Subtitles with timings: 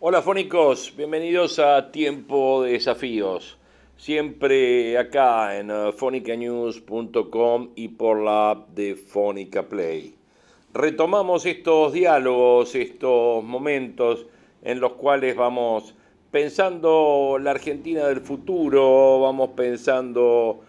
[0.00, 3.58] Hola fónicos, bienvenidos a Tiempo de Desafíos.
[3.96, 10.14] Siempre acá en uh, fonicanews.com y por la app de Fónica Play.
[10.72, 14.26] Retomamos estos diálogos, estos momentos
[14.62, 15.96] en los cuales vamos
[16.30, 20.60] pensando la Argentina del futuro, vamos pensando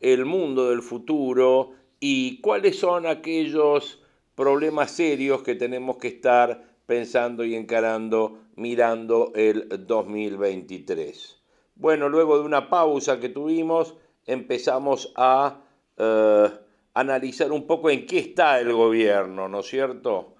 [0.00, 4.02] el mundo del futuro y cuáles son aquellos
[4.34, 11.38] problemas serios que tenemos que estar pensando y encarando mirando el 2023.
[11.74, 15.60] Bueno, luego de una pausa que tuvimos, empezamos a
[15.98, 16.50] eh,
[16.94, 20.36] analizar un poco en qué está el gobierno, ¿no es cierto?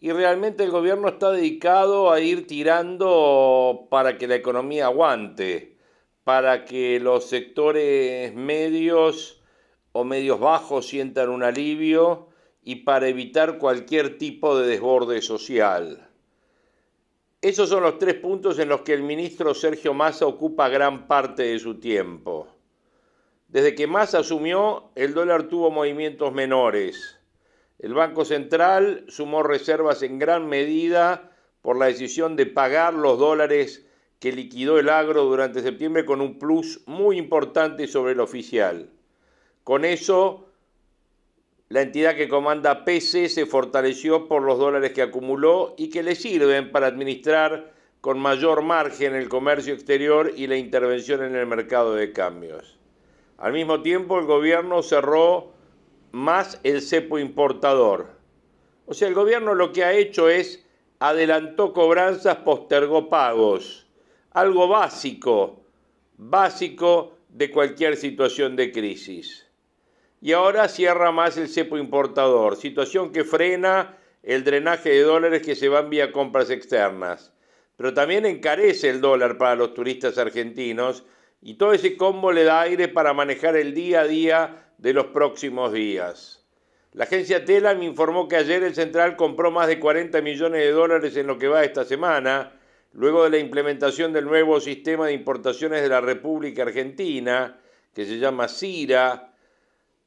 [0.00, 5.76] Y realmente el gobierno está dedicado a ir tirando para que la economía aguante,
[6.24, 9.42] para que los sectores medios
[9.92, 12.31] o medios bajos sientan un alivio
[12.62, 16.08] y para evitar cualquier tipo de desborde social.
[17.40, 21.42] Esos son los tres puntos en los que el ministro Sergio Massa ocupa gran parte
[21.42, 22.46] de su tiempo.
[23.48, 27.18] Desde que Massa asumió, el dólar tuvo movimientos menores.
[27.80, 33.84] El Banco Central sumó reservas en gran medida por la decisión de pagar los dólares
[34.20, 38.88] que liquidó el agro durante septiembre con un plus muy importante sobre el oficial.
[39.64, 40.51] Con eso,
[41.72, 46.14] la entidad que comanda PC se fortaleció por los dólares que acumuló y que le
[46.14, 51.94] sirven para administrar con mayor margen el comercio exterior y la intervención en el mercado
[51.94, 52.78] de cambios.
[53.38, 55.54] Al mismo tiempo, el gobierno cerró
[56.10, 58.18] más el cepo importador.
[58.84, 60.62] O sea, el gobierno lo que ha hecho es
[60.98, 63.86] adelantó cobranzas, postergó pagos.
[64.32, 65.64] Algo básico,
[66.18, 69.41] básico de cualquier situación de crisis
[70.22, 75.56] y ahora cierra más el cepo importador, situación que frena el drenaje de dólares que
[75.56, 77.32] se van vía compras externas.
[77.76, 81.04] Pero también encarece el dólar para los turistas argentinos
[81.40, 85.06] y todo ese combo le da aire para manejar el día a día de los
[85.06, 86.46] próximos días.
[86.92, 91.16] La agencia Telam informó que ayer el central compró más de 40 millones de dólares
[91.16, 92.52] en lo que va esta semana,
[92.92, 97.58] luego de la implementación del nuevo sistema de importaciones de la República Argentina,
[97.92, 99.31] que se llama CIRA,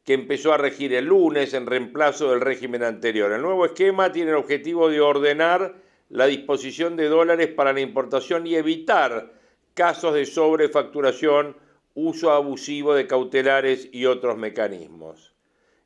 [0.06, 3.32] que empezó a regir el lunes en reemplazo del régimen anterior.
[3.32, 5.76] El nuevo esquema tiene el objetivo de ordenar
[6.10, 9.34] la disposición de dólares para la importación y evitar
[9.74, 11.58] casos de sobrefacturación,
[11.96, 15.34] uso abusivo de cautelares y otros mecanismos.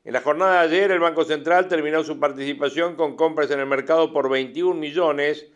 [0.04, 3.66] En la jornada de ayer, el Banco Central terminó su participación con compras en el
[3.66, 5.46] mercado por 21 millones,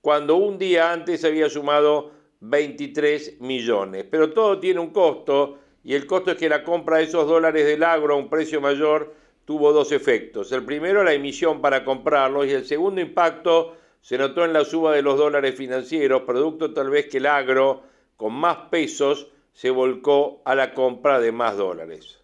[0.00, 4.04] cuando un día antes había sumado 23 millones.
[4.10, 7.66] Pero todo tiene un costo y el costo es que la compra de esos dólares
[7.66, 10.52] del agro a un precio mayor tuvo dos efectos.
[10.52, 14.94] El primero, la emisión para comprarlos y el segundo impacto se notó en la suba
[14.94, 17.82] de los dólares financieros, producto tal vez que el agro
[18.16, 22.20] con más pesos se volcó a la compra de más dólares.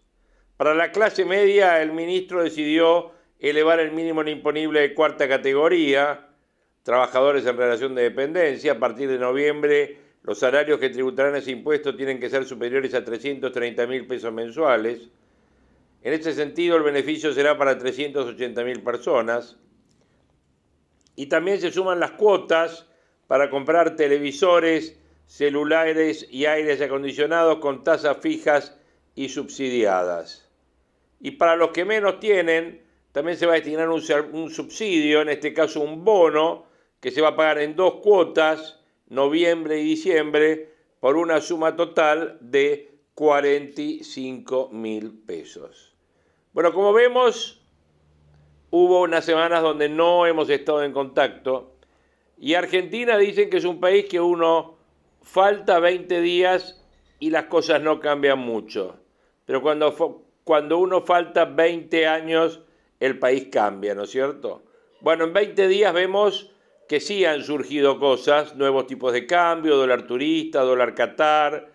[0.57, 6.29] Para la clase media, el ministro decidió elevar el mínimo imponible de cuarta categoría,
[6.83, 11.97] trabajadores en relación de dependencia, a partir de noviembre los salarios que tributarán ese impuesto
[11.97, 15.09] tienen que ser superiores a 330 mil pesos mensuales.
[16.03, 19.57] En este sentido, el beneficio será para 380 mil personas.
[21.17, 22.87] Y también se suman las cuotas
[23.27, 28.77] para comprar televisores, celulares y aires acondicionados con tasas fijas
[29.15, 30.49] y subsidiadas.
[31.21, 34.03] Y para los que menos tienen, también se va a destinar un,
[34.33, 36.67] un subsidio, en este caso un bono,
[37.01, 38.78] que se va a pagar en dos cuotas
[39.09, 45.95] noviembre y diciembre por una suma total de 45 mil pesos.
[46.53, 47.61] Bueno, como vemos,
[48.71, 51.75] hubo unas semanas donde no hemos estado en contacto
[52.39, 54.77] y Argentina dicen que es un país que uno
[55.23, 56.85] falta 20 días
[57.19, 58.97] y las cosas no cambian mucho.
[59.45, 62.61] Pero cuando, cuando uno falta 20 años,
[63.01, 64.63] el país cambia, ¿no es cierto?
[65.01, 66.53] Bueno, en 20 días vemos
[66.89, 71.71] que sí han surgido cosas, nuevos tipos de cambio, dólar turista, dólar Qatar,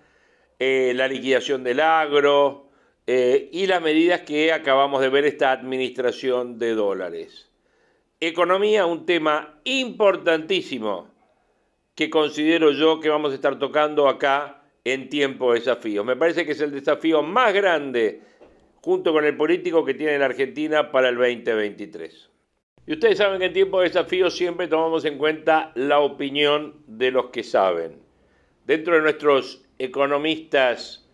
[0.57, 2.69] eh, la liquidación del agro
[3.05, 7.49] eh, y las medidas que acabamos de ver esta administración de dólares.
[8.19, 11.09] Economía, un tema importantísimo
[11.93, 16.03] que considero yo que vamos a estar tocando acá en tiempo de desafíos.
[16.03, 18.21] Me parece que es el desafío más grande
[18.81, 22.32] junto con el político que tiene la Argentina para el 2023.
[22.85, 27.11] Y ustedes saben que en tiempo de desafío siempre tomamos en cuenta la opinión de
[27.11, 27.97] los que saben.
[28.65, 31.07] Dentro de nuestros economistas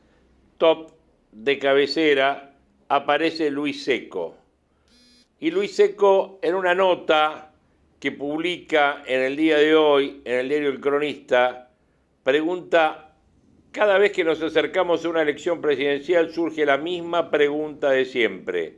[0.57, 0.91] top
[1.31, 2.55] de cabecera
[2.87, 4.35] aparece Luis Seco.
[5.39, 7.53] Y Luis Seco en una nota
[7.99, 11.69] que publica en el día de hoy, en el diario El Cronista,
[12.23, 13.13] pregunta,
[13.71, 18.77] cada vez que nos acercamos a una elección presidencial surge la misma pregunta de siempre.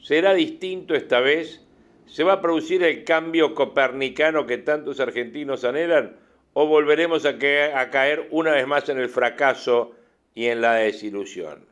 [0.00, 1.66] ¿Será distinto esta vez?
[2.10, 6.16] ¿Se va a producir el cambio copernicano que tantos argentinos anhelan?
[6.54, 9.94] ¿O volveremos a, caer una vez más en el fracaso
[10.34, 11.64] y en la desilusión?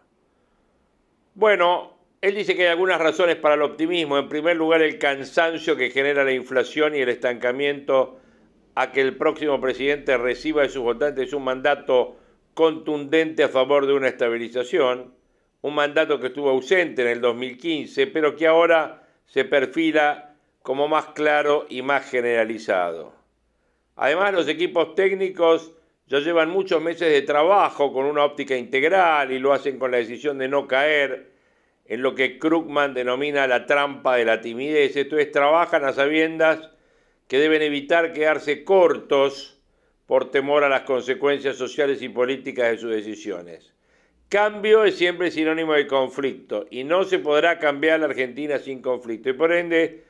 [1.35, 4.17] Bueno, él dice que hay algunas razones para el optimismo.
[4.17, 8.21] En primer lugar, el cansancio que genera la inflación y el estancamiento
[8.77, 12.17] a que el próximo presidente reciba de sus votantes un mandato
[12.55, 15.13] contundente a favor de una estabilización,
[15.63, 20.28] un mandato que estuvo ausente en el 2015, pero que ahora se perfila
[20.69, 23.15] como más claro y más generalizado.
[23.97, 25.73] Además, los equipos técnicos
[26.07, 29.97] ya llevan muchos meses de trabajo con una óptica integral y lo hacen con la
[29.97, 31.31] decisión de no caer
[31.87, 34.95] en lo que Krugman denomina la trampa de la timidez.
[34.95, 36.69] Esto es, trabajan a sabiendas
[37.29, 39.59] que deben evitar quedarse cortos
[40.05, 43.73] por temor a las consecuencias sociales y políticas de sus decisiones.
[44.29, 49.31] Cambio es siempre sinónimo de conflicto y no se podrá cambiar la Argentina sin conflicto
[49.31, 50.08] y por ende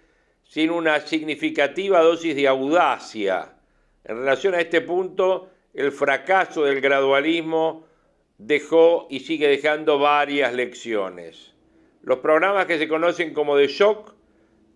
[0.48, 3.52] sin una significativa dosis de audacia.
[4.04, 7.84] En relación a este punto, el fracaso del gradualismo
[8.38, 11.52] dejó y sigue dejando varias lecciones.
[12.02, 14.14] Los programas que se conocen como de shock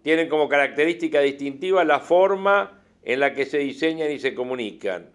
[0.03, 5.11] tienen como característica distintiva la forma en la que se diseñan y se comunican.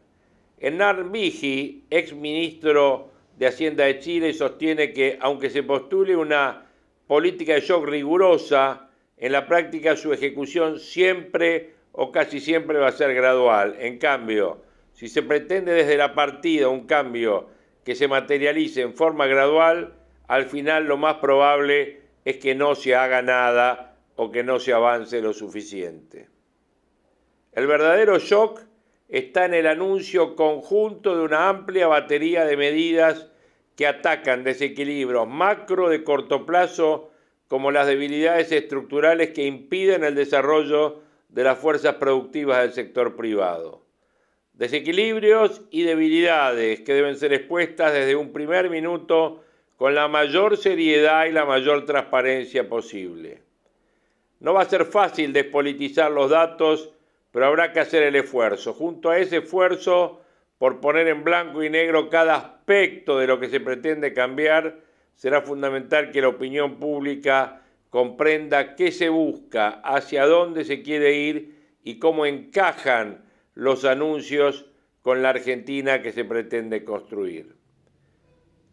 [0.59, 6.65] Hernán Vigi, ex ministro de Hacienda de Chile, sostiene que aunque se postule una
[7.05, 8.86] política de shock rigurosa,
[9.17, 13.75] en la práctica su ejecución siempre o casi siempre va a ser gradual.
[13.79, 14.61] En cambio,
[14.93, 17.49] si se pretende desde la partida un cambio
[17.83, 19.93] que se materialice en forma gradual,
[20.27, 24.73] al final lo más probable es que no se haga nada o que no se
[24.73, 26.27] avance lo suficiente.
[27.53, 28.61] El verdadero shock
[29.07, 33.27] está en el anuncio conjunto de una amplia batería de medidas
[33.75, 37.11] que atacan desequilibrios macro de corto plazo
[37.47, 43.83] como las debilidades estructurales que impiden el desarrollo de las fuerzas productivas del sector privado.
[44.53, 49.43] Desequilibrios y debilidades que deben ser expuestas desde un primer minuto
[49.77, 53.43] con la mayor seriedad y la mayor transparencia posible.
[54.39, 56.91] No va a ser fácil despolitizar los datos,
[57.31, 58.73] pero habrá que hacer el esfuerzo.
[58.73, 60.21] Junto a ese esfuerzo
[60.57, 64.79] por poner en blanco y negro cada aspecto de lo que se pretende cambiar,
[65.17, 71.55] será fundamental que la opinión pública comprenda qué se busca, hacia dónde se quiere ir
[71.83, 73.25] y cómo encajan
[73.55, 74.67] los anuncios
[75.01, 77.55] con la Argentina que se pretende construir.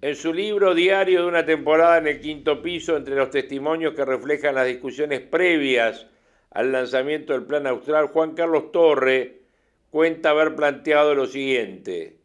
[0.02, 4.05] En su libro Diario de una temporada en el quinto piso, entre los testimonios que
[4.05, 6.06] reflejan las discusiones previas
[6.50, 9.40] al lanzamiento del Plan Austral, Juan Carlos Torre
[9.88, 12.19] cuenta haber planteado lo siguiente.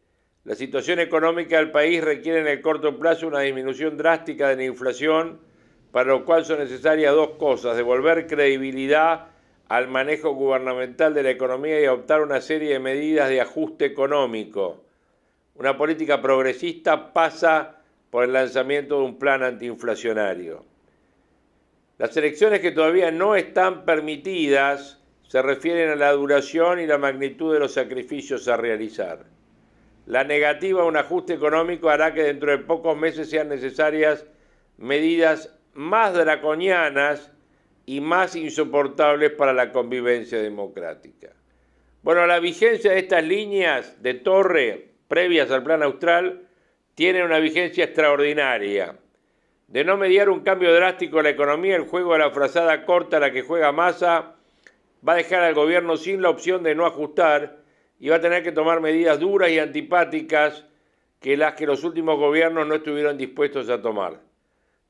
[0.44, 4.64] La situación económica del país requiere en el corto plazo una disminución drástica de la
[4.64, 5.38] inflación,
[5.92, 9.26] para lo cual son necesarias dos cosas, devolver credibilidad
[9.68, 14.82] al manejo gubernamental de la economía y adoptar una serie de medidas de ajuste económico.
[15.56, 20.64] Una política progresista pasa por el lanzamiento de un plan antiinflacionario.
[21.98, 27.52] Las elecciones que todavía no están permitidas se refieren a la duración y la magnitud
[27.52, 29.29] de los sacrificios a realizar.
[30.10, 34.26] La negativa a un ajuste económico hará que dentro de pocos meses sean necesarias
[34.76, 37.30] medidas más draconianas
[37.86, 41.28] y más insoportables para la convivencia democrática.
[42.02, 46.42] Bueno, la vigencia de estas líneas de torre previas al plan austral
[46.96, 48.96] tienen una vigencia extraordinaria.
[49.68, 53.18] De no mediar un cambio drástico en la economía, el juego de la frazada corta
[53.18, 54.34] a la que juega Massa
[55.08, 57.59] va a dejar al gobierno sin la opción de no ajustar
[58.00, 60.64] y va a tener que tomar medidas duras y antipáticas
[61.20, 64.20] que las que los últimos gobiernos no estuvieron dispuestos a tomar.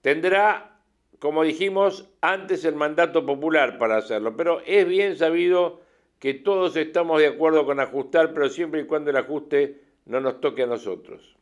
[0.00, 0.78] Tendrá,
[1.18, 5.80] como dijimos, antes el mandato popular para hacerlo, pero es bien sabido
[6.20, 10.40] que todos estamos de acuerdo con ajustar, pero siempre y cuando el ajuste no nos
[10.40, 11.36] toque a nosotros.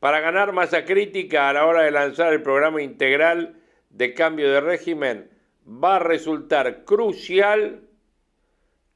[0.00, 3.56] Para ganar masa crítica a la hora de lanzar el programa integral
[3.90, 5.30] de cambio de régimen,
[5.66, 7.87] va a resultar crucial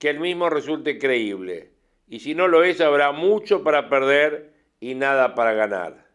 [0.02, 1.70] que el mismo resulte creíble.
[2.08, 6.08] Y si no lo es, habrá mucho para perder y nada para ganar.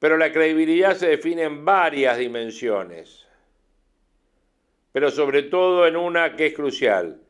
[0.00, 3.28] Pero la credibilidad se define en varias dimensiones,
[4.90, 7.20] pero sobre todo en una que es crucial,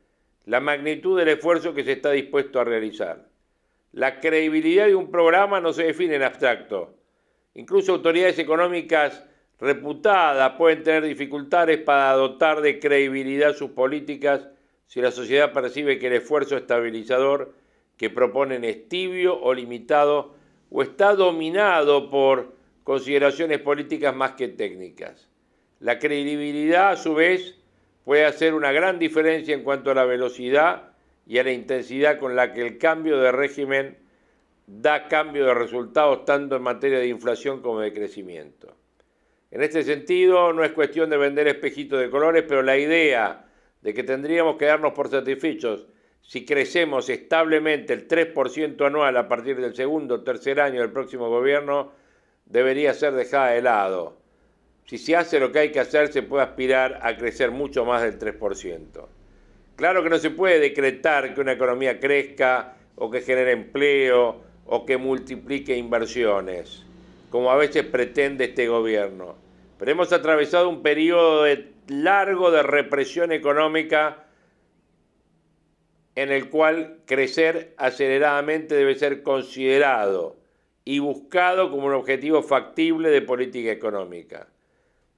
[0.46, 3.28] la magnitud del esfuerzo que se está dispuesto a realizar.
[3.92, 6.94] La credibilidad de un programa no se define en abstracto.
[7.52, 9.26] Incluso autoridades económicas
[9.62, 14.48] reputadas pueden tener dificultades para dotar de credibilidad sus políticas
[14.88, 17.54] si la sociedad percibe que el esfuerzo estabilizador
[17.96, 20.34] que proponen es tibio o limitado
[20.68, 25.28] o está dominado por consideraciones políticas más que técnicas.
[25.78, 27.56] La credibilidad, a su vez,
[28.04, 30.90] puede hacer una gran diferencia en cuanto a la velocidad
[31.24, 33.96] y a la intensidad con la que el cambio de régimen
[34.66, 38.81] da cambio de resultados tanto en materia de inflación como de crecimiento.
[39.52, 43.44] En este sentido, no es cuestión de vender espejitos de colores, pero la idea
[43.82, 45.86] de que tendríamos que darnos por satisfechos
[46.22, 51.28] si crecemos establemente el 3% anual a partir del segundo o tercer año del próximo
[51.28, 51.92] gobierno
[52.46, 54.16] debería ser dejada de lado.
[54.86, 58.00] Si se hace lo que hay que hacer, se puede aspirar a crecer mucho más
[58.00, 59.06] del 3%.
[59.76, 64.86] Claro que no se puede decretar que una economía crezca o que genere empleo o
[64.86, 66.86] que multiplique inversiones,
[67.28, 69.41] como a veces pretende este gobierno.
[69.82, 71.44] Pero hemos atravesado un periodo
[71.88, 74.26] largo de represión económica
[76.14, 80.36] en el cual crecer aceleradamente debe ser considerado
[80.84, 84.46] y buscado como un objetivo factible de política económica.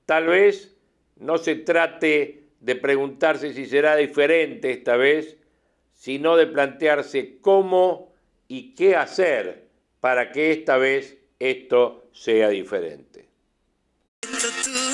[0.07, 0.75] Tal vez
[1.17, 5.37] no se trate de preguntarse si será diferente esta vez,
[5.93, 8.15] sino de plantearse cómo
[8.49, 9.67] y qué hacer
[10.01, 13.34] para que esta vez esto sea diferente.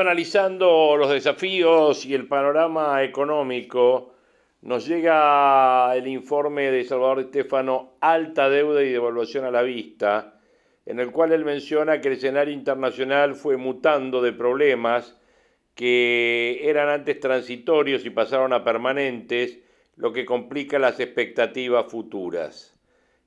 [0.00, 4.14] Analizando los desafíos y el panorama económico,
[4.62, 10.40] nos llega el informe de Salvador Estefano, Alta deuda y devaluación a la vista,
[10.86, 15.20] en el cual él menciona que el escenario internacional fue mutando de problemas
[15.74, 19.58] que eran antes transitorios y pasaron a permanentes,
[19.96, 22.74] lo que complica las expectativas futuras.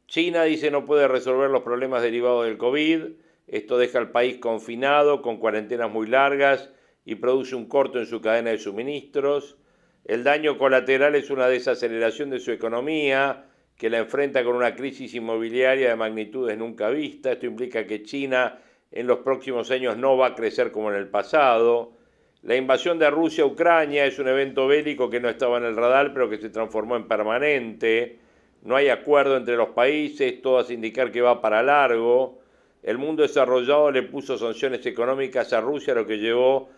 [0.08, 3.12] China dice no puede resolver los problemas derivados del COVID,
[3.54, 6.72] esto deja al país confinado, con cuarentenas muy largas
[7.06, 9.58] y produce un corto en su cadena de suministros.
[10.06, 13.46] El daño colateral es una desaceleración de su economía,
[13.78, 17.34] que la enfrenta con una crisis inmobiliaria de magnitudes nunca vistas.
[17.34, 18.60] Esto implica que China
[18.92, 21.94] en los próximos años no va a crecer como en el pasado.
[22.42, 25.76] La invasión de Rusia a Ucrania es un evento bélico que no estaba en el
[25.76, 28.18] radar, pero que se transformó en permanente.
[28.64, 32.42] No hay acuerdo entre los países, todo hace indicar que va para largo.
[32.84, 36.70] El mundo desarrollado le puso sanciones económicas a Rusia, lo que llevó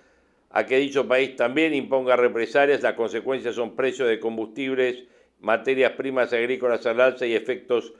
[0.52, 2.84] a que dicho país también imponga represalias.
[2.84, 5.04] Las consecuencias son precios de combustibles,
[5.40, 7.94] materias primas agrícolas al alza y efectos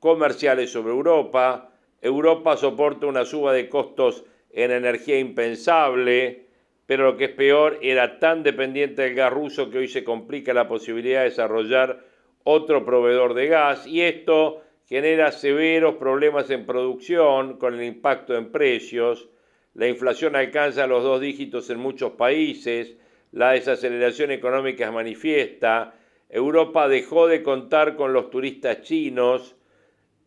[0.00, 1.70] comerciales sobre Europa.
[2.00, 6.46] Europa soporta una suba de costos en energía impensable,
[6.86, 10.52] pero lo que es peor, era tan dependiente del gas ruso que hoy se complica
[10.52, 12.04] la posibilidad de desarrollar
[12.42, 18.52] otro proveedor de gas y esto genera severos problemas en producción con el impacto en
[18.52, 19.30] precios,
[19.72, 22.98] la inflación alcanza los dos dígitos en muchos países,
[23.30, 25.94] la desaceleración económica es manifiesta,
[26.28, 29.56] Europa dejó de contar con los turistas chinos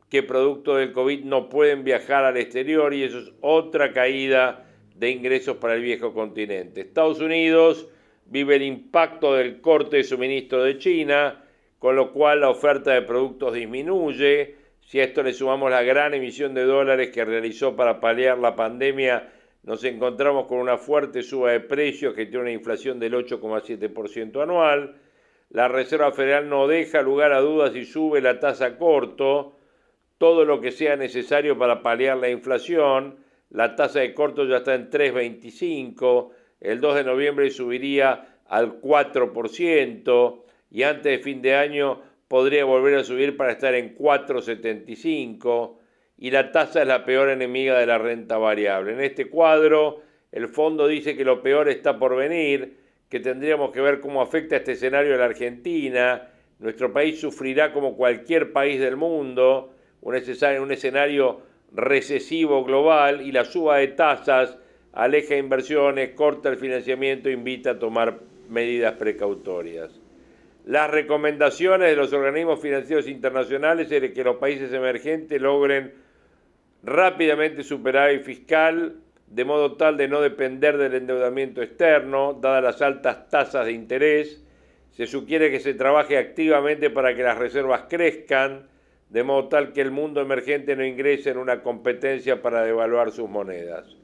[0.10, 5.12] que producto del COVID no pueden viajar al exterior y eso es otra caída de
[5.12, 6.82] ingresos para el viejo continente.
[6.82, 7.88] Estados Unidos
[8.26, 11.45] vive el impacto del corte de suministro de China,
[11.86, 14.56] con lo cual la oferta de productos disminuye.
[14.82, 18.56] Si a esto le sumamos la gran emisión de dólares que realizó para paliar la
[18.56, 24.42] pandemia, nos encontramos con una fuerte suba de precios que tiene una inflación del 8,7%
[24.42, 24.96] anual.
[25.52, 29.56] La Reserva Federal no deja lugar a dudas y sube la tasa corto,
[30.18, 33.18] todo lo que sea necesario para paliar la inflación.
[33.52, 40.45] La tasa de corto ya está en 3,25, el 2 de noviembre subiría al 4%
[40.76, 45.78] y antes de fin de año podría volver a subir para estar en 4,75
[46.18, 48.92] y la tasa es la peor enemiga de la renta variable.
[48.92, 50.02] En este cuadro,
[50.34, 52.76] el fondo dice que lo peor está por venir,
[53.08, 56.28] que tendríamos que ver cómo afecta este escenario a la Argentina.
[56.60, 63.78] Nuestro país sufrirá como cualquier país del mundo un escenario recesivo global y la suba
[63.78, 64.58] de tasas
[64.92, 70.02] aleja inversiones, corta el financiamiento, invita a tomar medidas precautorias.
[70.66, 75.94] Las recomendaciones de los organismos financieros internacionales es que los países emergentes logren
[76.82, 78.96] rápidamente superar el fiscal
[79.28, 84.44] de modo tal de no depender del endeudamiento externo, dadas las altas tasas de interés.
[84.90, 88.68] Se sugiere que se trabaje activamente para que las reservas crezcan,
[89.10, 93.30] de modo tal que el mundo emergente no ingrese en una competencia para devaluar sus
[93.30, 93.98] monedas.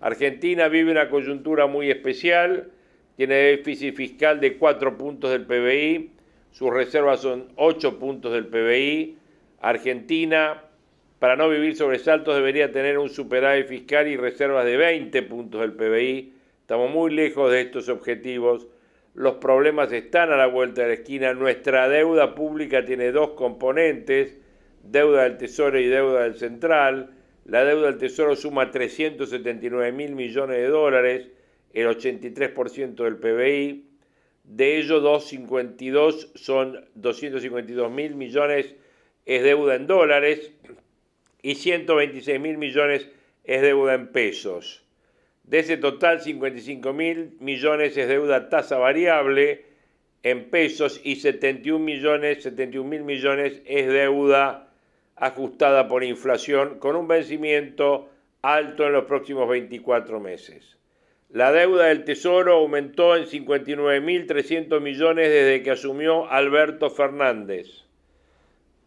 [0.00, 2.72] Argentina vive una coyuntura muy especial
[3.20, 6.10] tiene déficit fiscal de 4 puntos del PBI,
[6.52, 9.18] sus reservas son 8 puntos del PBI.
[9.60, 10.64] Argentina,
[11.18, 15.74] para no vivir sobresaltos, debería tener un superávit fiscal y reservas de 20 puntos del
[15.74, 16.32] PBI.
[16.62, 18.66] Estamos muy lejos de estos objetivos.
[19.12, 21.34] Los problemas están a la vuelta de la esquina.
[21.34, 24.38] Nuestra deuda pública tiene dos componentes,
[24.82, 27.10] deuda del Tesoro y deuda del Central.
[27.44, 31.28] La deuda del Tesoro suma 379 mil millones de dólares
[31.72, 33.86] el 83% del PBI.
[34.44, 38.74] De ellos, 252 son 252 mil millones
[39.26, 40.52] es deuda en dólares
[41.42, 43.08] y 126 mil millones
[43.44, 44.84] es deuda en pesos.
[45.44, 49.64] De ese total, 55 mil millones es deuda tasa variable
[50.22, 54.72] en pesos y 71 millones, 71 mil millones es deuda
[55.16, 58.10] ajustada por inflación con un vencimiento
[58.42, 60.79] alto en los próximos 24 meses.
[61.32, 67.84] La deuda del Tesoro aumentó en 59.300 millones desde que asumió Alberto Fernández.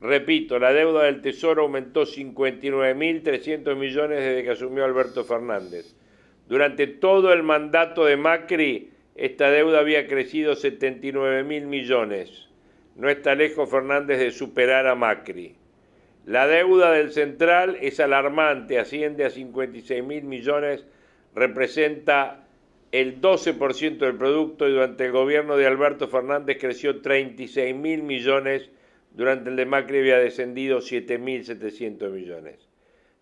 [0.02, 5.96] Repito, la deuda del Tesoro aumentó 59.300 millones desde que asumió Alberto Fernández.
[6.50, 12.50] Durante todo el mandato de Macri, esta deuda había crecido 79.000 millones.
[12.98, 15.56] No está lejos Fernández de superar a Macri.
[16.26, 20.86] La deuda del Central es alarmante, asciende a 56.000 millones
[21.36, 22.48] representa
[22.92, 28.70] el 12% del producto y durante el gobierno de Alberto Fernández creció 36 mil millones,
[29.12, 32.70] durante el de Macri había descendido 7.700 millones.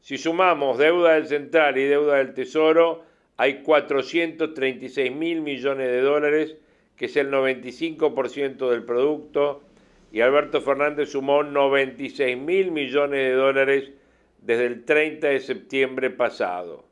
[0.02, 3.04] Si sumamos deuda del Central y deuda del Tesoro,
[3.38, 6.58] hay 436 mil millones de dólares,
[6.98, 9.64] que es el 95% del producto,
[10.12, 13.92] y Alberto Fernández sumó 96 mil millones de dólares
[14.42, 16.91] desde el 30 de septiembre pasado.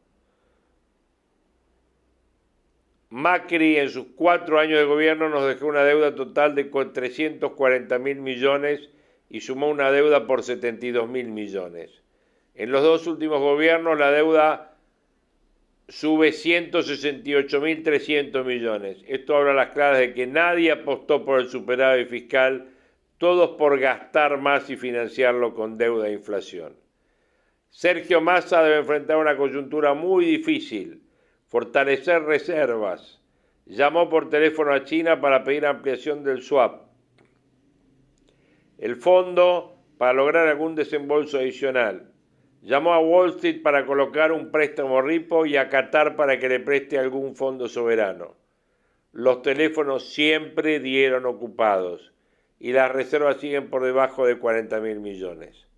[3.09, 8.17] Macri en sus cuatro años de gobierno nos dejó una deuda total de 340 mil
[8.17, 8.87] millones
[9.29, 12.03] y sumó una deuda por 72 mil millones.
[12.53, 14.77] En los dos últimos gobiernos la deuda
[15.87, 19.03] sube 168 mil 300 millones.
[19.07, 22.69] Esto habla a las claras de que nadie apostó por el superávit fiscal,
[23.17, 26.75] todos por gastar más y financiarlo con deuda e inflación.
[27.71, 31.01] Sergio Massa debe enfrentar una coyuntura muy difícil
[31.49, 33.21] fortalecer reservas.
[33.65, 36.83] Llamó por teléfono a China para pedir ampliación del swap.
[38.77, 42.11] El fondo para lograr algún desembolso adicional.
[42.61, 46.59] Llamó a Wall Street para colocar un préstamo RIPO y a Qatar para que le
[46.59, 48.35] preste algún fondo soberano.
[49.11, 52.13] Los teléfonos siempre dieron ocupados
[52.59, 55.68] y las reservas siguen por debajo de 40 mil millones.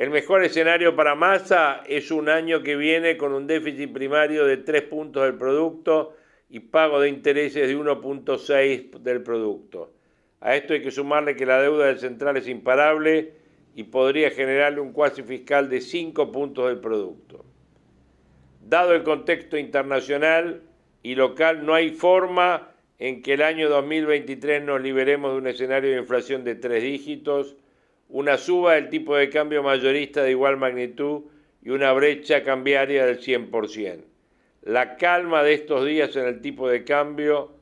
[0.00, 4.56] El mejor escenario para Massa es un año que viene con un déficit primario de
[4.56, 6.16] 3 puntos del producto
[6.48, 9.92] y pago de intereses de 1.6 del producto.
[10.40, 13.34] A esto hay que sumarle que la deuda del central es imparable
[13.74, 17.44] y podría generarle un cuasi fiscal de 5 puntos del producto.
[18.66, 20.62] Dado el contexto internacional
[21.02, 25.90] y local, no hay forma en que el año 2023 nos liberemos de un escenario
[25.90, 27.58] de inflación de tres dígitos
[28.10, 31.22] una suba del tipo de cambio mayorista de igual magnitud
[31.62, 34.04] y una brecha cambiaria del 100%.
[34.62, 37.52] La calma de estos días en el tipo de cambio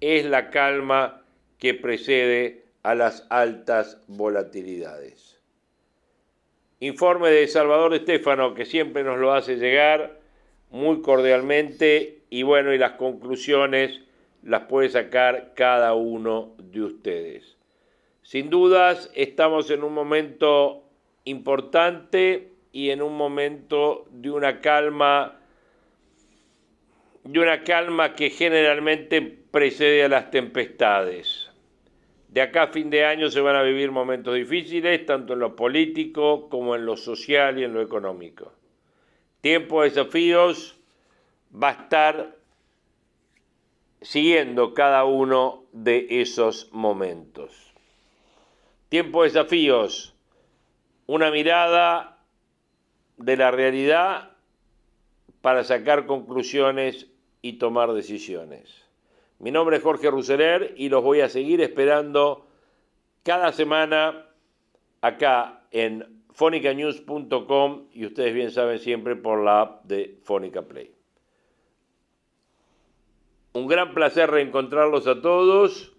[0.00, 1.22] es la calma
[1.58, 5.40] que precede a las altas volatilidades.
[6.80, 10.20] Informe de Salvador Estefano, que siempre nos lo hace llegar
[10.70, 14.02] muy cordialmente y bueno, y las conclusiones
[14.42, 17.55] las puede sacar cada uno de ustedes.
[18.26, 20.82] Sin dudas, estamos en un momento
[21.22, 25.38] importante y en un momento de una calma,
[27.22, 31.52] de una calma que generalmente precede a las tempestades.
[32.26, 35.54] De acá a fin de año se van a vivir momentos difíciles, tanto en lo
[35.54, 38.52] político como en lo social y en lo económico.
[39.40, 40.80] Tiempo de desafíos
[41.54, 42.36] va a estar
[44.00, 47.75] siguiendo cada uno de esos momentos.
[48.88, 50.14] Tiempo de desafíos,
[51.06, 52.18] una mirada
[53.16, 54.30] de la realidad
[55.40, 57.08] para sacar conclusiones
[57.42, 58.84] y tomar decisiones.
[59.38, 62.46] Mi nombre es Jorge Ruseler y los voy a seguir esperando
[63.22, 64.26] cada semana
[65.00, 70.92] acá en fonicanews.com y ustedes bien saben siempre por la app de Fónica Play.
[73.52, 75.95] Un gran placer reencontrarlos a todos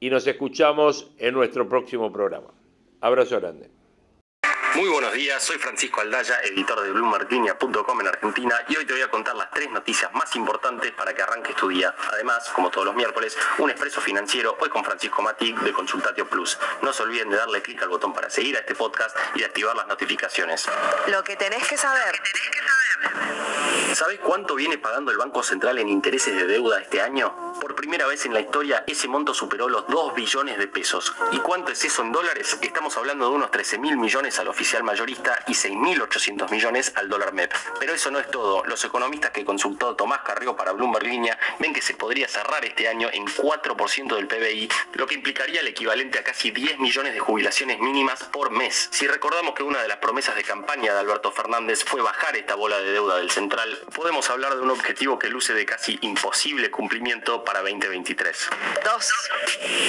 [0.00, 2.48] y nos escuchamos en nuestro próximo programa.
[3.00, 3.79] Abrazo grande.
[4.74, 9.02] Muy buenos días, soy Francisco Aldaya, editor de BloombergLinea.com en Argentina y hoy te voy
[9.02, 11.92] a contar las tres noticias más importantes para que arranques tu día.
[12.12, 16.56] Además, como todos los miércoles, un expreso financiero hoy con Francisco Matic de Consultatio Plus.
[16.82, 19.46] No se olviden de darle clic al botón para seguir a este podcast y de
[19.46, 20.68] activar las notificaciones.
[21.08, 22.20] Lo que tenés que saber.
[23.94, 27.54] ¿Sabes cuánto viene pagando el Banco Central en intereses de deuda este año?
[27.60, 31.12] Por primera vez en la historia, ese monto superó los 2 billones de pesos.
[31.32, 32.56] ¿Y cuánto es eso en dólares?
[32.62, 37.32] Estamos hablando de unos 13 mil millones al oficial mayorista y 6.800 millones al dólar
[37.32, 37.50] MEP.
[37.78, 38.62] Pero eso no es todo.
[38.66, 42.86] Los economistas que consultó Tomás Carrió para Bloomberg Línea ven que se podría cerrar este
[42.86, 47.20] año en 4% del PBI, lo que implicaría el equivalente a casi 10 millones de
[47.20, 48.90] jubilaciones mínimas por mes.
[48.92, 52.54] Si recordamos que una de las promesas de campaña de Alberto Fernández fue bajar esta
[52.54, 56.70] bola de deuda del central, podemos hablar de un objetivo que luce de casi imposible
[56.70, 58.50] cumplimiento para 2023.
[58.84, 59.12] 2.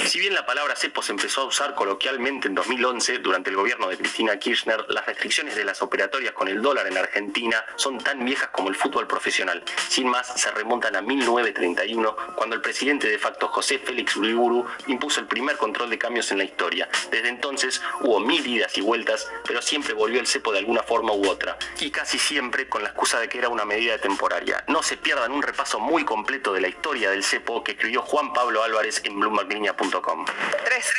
[0.06, 3.88] Si bien la palabra cepo se empezó a usar coloquialmente en 2011 durante el gobierno
[3.88, 8.24] de Cristina Kirchner, las restricciones de las operatorias con el dólar en Argentina son tan
[8.24, 9.62] viejas como el fútbol profesional.
[9.88, 15.20] Sin más, se remontan a 1931, cuando el presidente de facto José Félix Uriburu impuso
[15.20, 16.88] el primer control de cambios en la historia.
[17.10, 21.12] Desde entonces hubo mil idas y vueltas, pero siempre volvió el cepo de alguna forma
[21.12, 24.64] u otra, y casi siempre con la excusa de que era una medida temporaria.
[24.68, 28.32] No se pierdan un repaso muy completo de la historia del cepo que escribió Juan
[28.32, 30.24] Pablo Álvarez en bloomberglinea.com.
[30.64, 30.92] 3.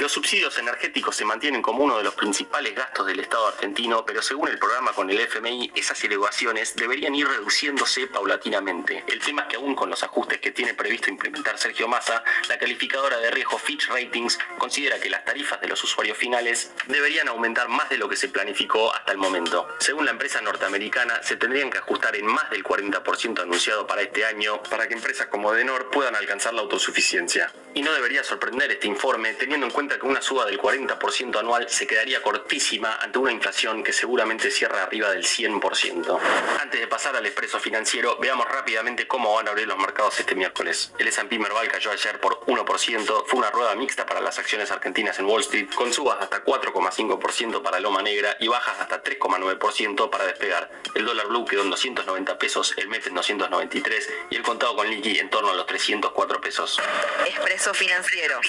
[0.00, 4.20] Los subsidios energéticos se mantienen como uno de los principales gastos del Estado argentino, pero
[4.20, 9.02] según el programa con el FMI, esas elevaciones deberían ir reduciéndose paulatinamente.
[9.08, 12.58] El tema es que aún con los ajustes que tiene previsto implementar Sergio Massa, la
[12.58, 17.68] calificadora de riesgo Fitch Ratings considera que las tarifas de los usuarios finales deberían aumentar
[17.68, 19.66] más de lo que se planificó hasta el momento.
[19.78, 24.26] Según la empresa norteamericana, se tendrían que ajustar en más del 40% anunciado para este
[24.26, 27.50] año para que empresas como Denor puedan alcanzar la autosuficiencia.
[27.72, 31.68] Y no debería sorprender este informe teniendo en cuenta que una suba del 40% anual
[31.70, 32.65] se quedaría cortísima
[33.00, 36.18] ante una inflación que seguramente cierra arriba del 100%.
[36.60, 40.34] Antes de pasar al expreso financiero, veamos rápidamente cómo van a abrir los mercados este
[40.34, 40.92] miércoles.
[40.98, 45.16] El S&P Merval cayó ayer por 1%, fue una rueda mixta para las acciones argentinas
[45.20, 50.26] en Wall Street, con subas hasta 4,5% para Loma Negra y bajas hasta 3,9% para
[50.26, 50.70] despegar.
[50.94, 54.90] El dólar blue quedó en 290 pesos, el MEP en 293 y el contado con
[54.90, 56.80] liqui en torno a los 304 pesos.
[57.26, 58.40] Expreso financiero.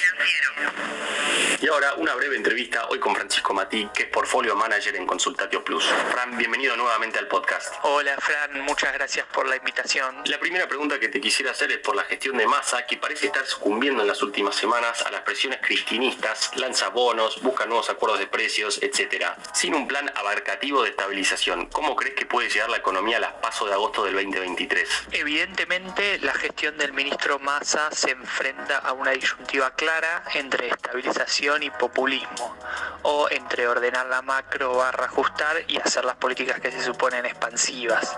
[1.62, 5.86] Y ahora una breve entrevista hoy con Francisco Matí, que Portfolio Manager en Consultatio Plus.
[6.12, 7.74] Fran, bienvenido nuevamente al podcast.
[7.84, 10.16] Hola Fran, muchas gracias por la invitación.
[10.26, 13.28] La primera pregunta que te quisiera hacer es por la gestión de masa, que parece
[13.28, 18.20] estar sucumbiendo en las últimas semanas a las presiones cristinistas, lanza bonos, busca nuevos acuerdos
[18.20, 19.26] de precios, etc.
[19.54, 23.34] Sin un plan abarcativo de estabilización, ¿cómo crees que puede llegar la economía a las
[23.34, 24.90] pasos de agosto del 2023?
[25.12, 31.70] Evidentemente la gestión del ministro Massa se enfrenta a una disyuntiva clara entre estabilización y
[31.72, 32.56] populismo,
[33.04, 38.18] o entre ordenar la macro barra ajustar y hacer las políticas que se suponen expansivas.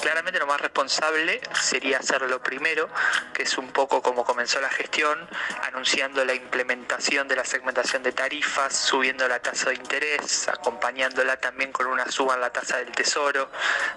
[0.00, 2.88] Claramente lo más responsable sería hacer lo primero,
[3.32, 5.28] que es un poco como comenzó la gestión,
[5.64, 11.72] anunciando la implementación de la segmentación de tarifas, subiendo la tasa de interés, acompañándola también
[11.72, 13.50] con una suba en la tasa del tesoro,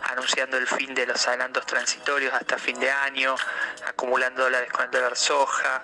[0.04, 3.36] anunciando el fin de los adelantos transitorios hasta fin de año,
[3.88, 5.84] acumulando dólares con el dólar soja,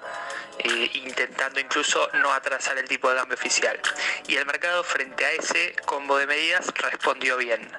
[0.60, 3.80] eh, intentando incluso no atrasar el tipo de cambio oficial.
[4.28, 7.70] Y el mercado frente a ese combo de medidas respondió bien.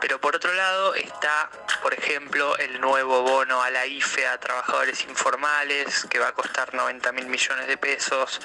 [0.00, 1.50] Pero por otro lado está,
[1.82, 6.72] por ejemplo, el nuevo bono a la IFE a trabajadores informales, que va a costar
[6.72, 8.40] 90 mil millones de pesos,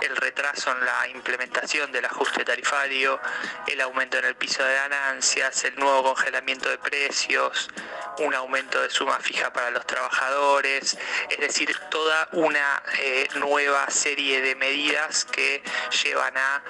[0.00, 3.20] el retraso en la implementación del ajuste tarifario,
[3.68, 7.70] el aumento en el piso de ganancias, el nuevo congelamiento de precios,
[8.18, 10.98] un aumento de suma fija para los trabajadores,
[11.30, 15.62] es decir, toda una eh, nueva serie de medidas que
[16.02, 16.62] llevan a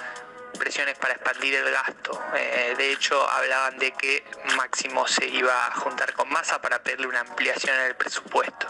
[0.57, 2.21] presiones para expandir el gasto.
[2.35, 4.25] Eh, de hecho, hablaban de que
[4.57, 8.67] Máximo se iba a juntar con Massa para pedirle una ampliación en el presupuesto.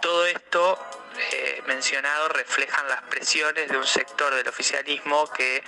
[0.00, 0.78] Todo esto
[1.18, 5.62] eh, mencionado reflejan las presiones de un sector del oficialismo que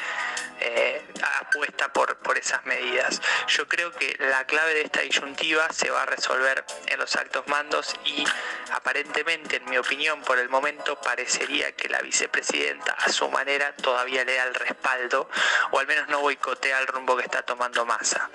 [0.61, 1.03] eh,
[1.41, 3.21] apuesta por, por esas medidas.
[3.49, 7.47] Yo creo que la clave de esta disyuntiva se va a resolver en los altos
[7.49, 8.25] mandos y
[8.73, 14.25] aparentemente, en mi opinión, por el momento parecería que la vicepresidenta a su manera todavía
[14.25, 15.31] le da el respaldo
[15.71, 18.29] o al menos no boicotea el rumbo que está tomando Massa.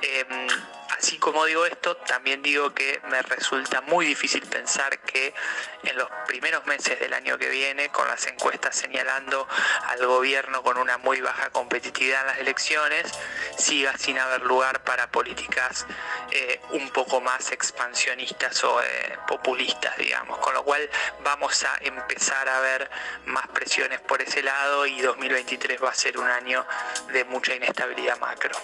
[0.00, 0.48] Em,
[0.96, 5.34] así como digo esto, también digo que me resulta muy difícil pensar que
[5.82, 9.46] en los primeros meses del año que viene, con las encuestas señalando
[9.88, 13.12] al gobierno con una muy baja competitividad en las elecciones,
[13.56, 15.86] siga sin haber lugar para políticas
[16.30, 20.38] eh, un poco más expansionistas o eh, populistas, digamos.
[20.38, 20.88] Con lo cual
[21.22, 22.90] vamos a empezar a ver
[23.26, 26.66] más presiones por ese lado y 2023 va a ser un año
[27.12, 28.56] de mucha inestabilidad macro.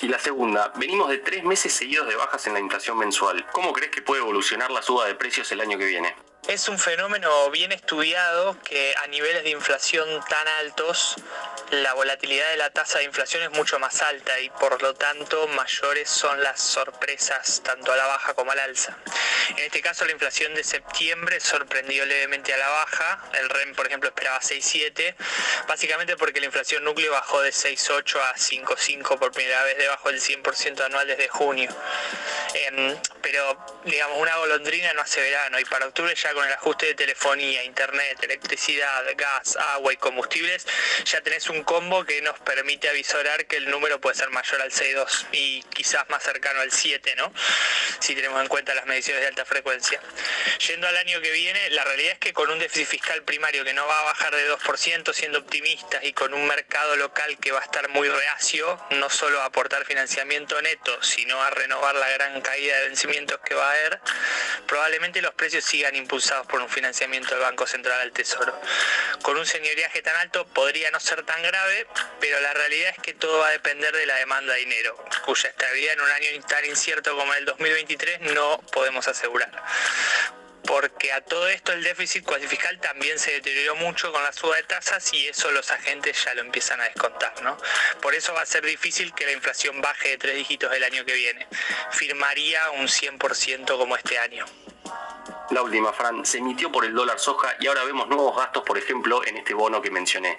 [0.00, 3.46] Y la segunda, venimos de tres meses seguidos de bajas en la inflación mensual.
[3.52, 6.14] ¿Cómo crees que puede evolucionar la suba de precios el año que viene?
[6.48, 11.16] Es un fenómeno bien estudiado que a niveles de inflación tan altos
[11.70, 15.48] la volatilidad de la tasa de inflación es mucho más alta y por lo tanto
[15.48, 18.96] mayores son las sorpresas tanto a la baja como al alza.
[19.50, 23.86] En este caso la inflación de septiembre sorprendió levemente a la baja, el REM por
[23.88, 25.16] ejemplo esperaba 6,7,
[25.66, 30.20] básicamente porque la inflación núcleo bajó de 6,8 a 5,5 por primera vez debajo del
[30.20, 31.74] 100% anual desde junio.
[32.54, 36.86] Em, pero digamos una golondrina no hace verano y para octubre ya con el ajuste
[36.86, 40.66] de telefonía, internet, electricidad, gas, agua y combustibles
[41.04, 44.70] ya tenés un combo que nos permite avisorar que el número puede ser mayor al
[44.70, 47.32] 6,2 y quizás más cercano al 7, ¿no?
[48.00, 50.00] Si tenemos en cuenta las mediciones de alta frecuencia.
[50.66, 53.72] Yendo al año que viene, la realidad es que con un déficit fiscal primario que
[53.72, 57.60] no va a bajar de 2%, siendo optimistas, y con un mercado local que va
[57.60, 62.40] a estar muy reacio, no solo a aportar financiamiento neto, sino a renovar la gran
[62.40, 64.00] caída de vencimientos que va a haber,
[64.66, 65.94] probablemente los precios sigan
[66.26, 68.52] impulsados por un financiamiento del Banco Central al Tesoro.
[69.22, 71.86] Con un señoriaje tan alto podría no ser tan grave,
[72.20, 75.50] pero la realidad es que todo va a depender de la demanda de dinero, cuya
[75.50, 79.52] estabilidad en un año tan incierto como el 2023 no podemos asegurar.
[80.66, 84.64] Porque a todo esto el déficit cuasi-fiscal también se deterioró mucho con la suba de
[84.64, 87.56] tasas y eso los agentes ya lo empiezan a descontar, ¿no?
[88.00, 91.04] Por eso va a ser difícil que la inflación baje de tres dígitos el año
[91.04, 91.46] que viene.
[91.92, 94.44] Firmaría un 100% como este año.
[95.50, 98.76] La última, Fran, se emitió por el dólar soja y ahora vemos nuevos gastos, por
[98.78, 100.36] ejemplo, en este bono que mencioné.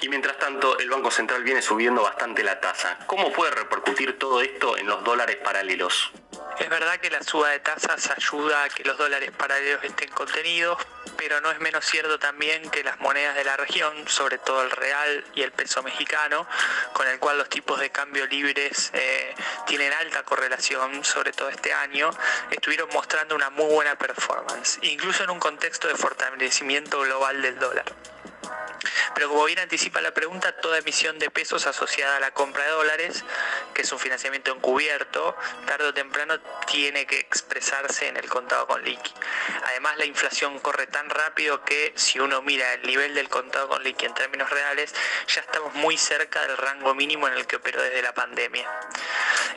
[0.00, 2.98] Y mientras tanto, el Banco Central viene subiendo bastante la tasa.
[3.06, 6.12] ¿Cómo puede repercutir todo esto en los dólares paralelos?
[6.58, 10.78] Es verdad que la suba de tasas ayuda a que los dólares paralelos estén contenidos,
[11.16, 14.70] pero no es menos cierto también que las monedas de la región, sobre todo el
[14.70, 16.46] real y el peso mexicano,
[16.92, 19.34] con el cual los tipos de cambio libres eh,
[19.66, 22.10] tienen alta correlación, sobre todo este año,
[22.50, 27.84] estuvieron mostrando una muy buena performance, incluso en un contexto de fortalecimiento global del dólar.
[29.20, 32.70] Pero como bien anticipa la pregunta, toda emisión de pesos asociada a la compra de
[32.70, 33.22] dólares,
[33.74, 38.82] que es un financiamiento encubierto, tarde o temprano tiene que expresarse en el contado con
[38.82, 39.12] liqui.
[39.66, 43.84] Además, la inflación corre tan rápido que si uno mira el nivel del contado con
[43.84, 44.94] liqui en términos reales,
[45.26, 48.66] ya estamos muy cerca del rango mínimo en el que operó desde la pandemia.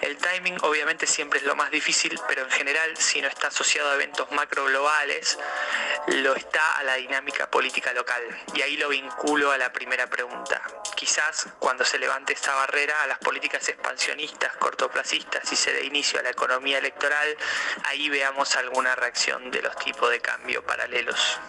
[0.03, 3.89] El timing obviamente siempre es lo más difícil, pero en general si no está asociado
[3.89, 5.39] a eventos macro globales,
[6.07, 8.21] lo está a la dinámica política local.
[8.53, 10.61] Y ahí lo vinculo a la primera pregunta.
[10.97, 16.19] Quizás cuando se levante esta barrera a las políticas expansionistas, cortoplacistas y se dé inicio
[16.19, 17.37] a la economía electoral,
[17.85, 21.39] ahí veamos alguna reacción de los tipos de cambio paralelos.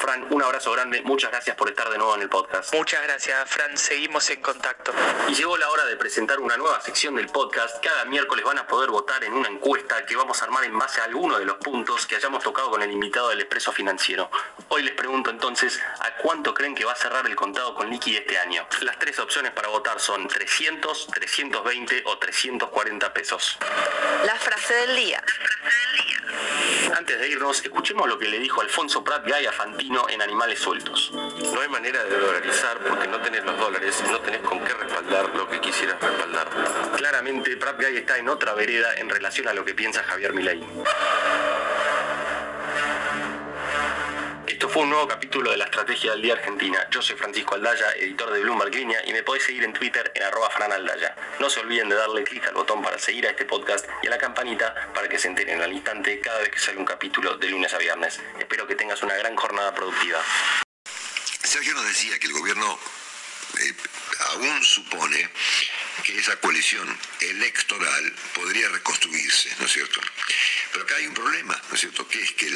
[0.00, 2.72] Fran, un abrazo grande, muchas gracias por estar de nuevo en el podcast.
[2.72, 3.76] Muchas gracias, Fran.
[3.76, 4.94] Seguimos en contacto.
[5.28, 7.84] Y llegó la hora de presentar una nueva sección del podcast.
[7.84, 11.02] Cada miércoles van a poder votar en una encuesta que vamos a armar en base
[11.02, 14.30] a alguno de los puntos que hayamos tocado con el invitado del Expreso Financiero.
[14.68, 18.16] Hoy les pregunto entonces, ¿a cuánto creen que va a cerrar el contado con liqui
[18.16, 18.66] este año?
[18.80, 23.58] Las tres opciones para votar son 300, 320 o 340 pesos.
[24.24, 25.22] La frase del día.
[26.96, 30.60] Antes de irnos, escuchemos lo que le dijo Alfonso Prat Gay a Fantino en Animales
[30.60, 31.10] Sueltos.
[31.12, 34.72] No hay manera de dolarizar porque no tenés los dólares y no tenés con qué
[34.72, 36.48] respaldar lo que quisieras respaldar.
[36.96, 40.60] Claramente, Prat Gay está en otra vereda en relación a lo que piensa Javier Milei.
[44.50, 46.84] Esto fue un nuevo capítulo de la Estrategia del Día Argentina.
[46.90, 50.24] Yo soy Francisco Aldaya, editor de Bloomberg Línea, y me podéis seguir en Twitter en
[50.24, 51.14] arroba franaldaya.
[51.38, 54.10] No se olviden de darle clic al botón para seguir a este podcast y a
[54.10, 57.48] la campanita para que se enteren al instante cada vez que sale un capítulo de
[57.48, 58.20] lunes a viernes.
[58.40, 60.18] Espero que tengas una gran jornada productiva.
[61.44, 62.76] Sergio nos decía que el gobierno
[63.60, 63.74] eh,
[64.32, 65.30] aún supone
[66.04, 66.86] que esa coalición
[67.20, 70.00] electoral podría reconstruirse, ¿no es cierto?
[70.72, 72.06] Pero acá hay un problema, ¿no es cierto?
[72.08, 72.46] Que es que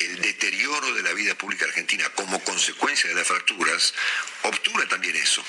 [0.00, 3.94] el deterioro de la vida pública argentina como consecuencia de las fracturas
[4.42, 5.44] obtura también eso.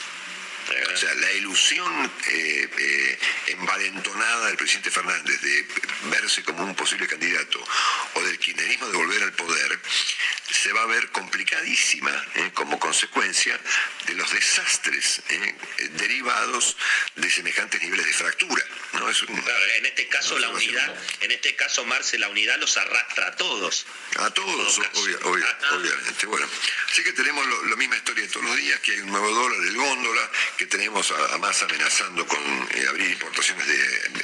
[0.93, 5.65] O sea, la ilusión eh, eh, envalentonada del presidente Fernández de
[6.09, 7.63] verse como un posible candidato
[8.15, 9.79] o del kirchnerismo de volver al poder
[10.49, 13.59] se va a ver complicadísima eh, como consecuencia
[14.05, 15.55] de los desastres eh,
[15.91, 16.77] derivados
[17.15, 18.63] de semejantes niveles de fractura.
[18.93, 19.09] ¿no?
[19.09, 21.01] Es un- Claro, en este caso no, la unidad, no.
[21.21, 23.85] en este caso Marce, la unidad los arrastra a todos.
[24.17, 26.25] A todos, obvia- obvia- obviamente.
[26.25, 26.47] Bueno,
[26.91, 29.29] así que tenemos lo- la misma historia de todos los días, que hay un nuevo
[29.31, 33.77] dólar, el góndola, que tenemos a, a amenazando con eh, abrir importaciones de,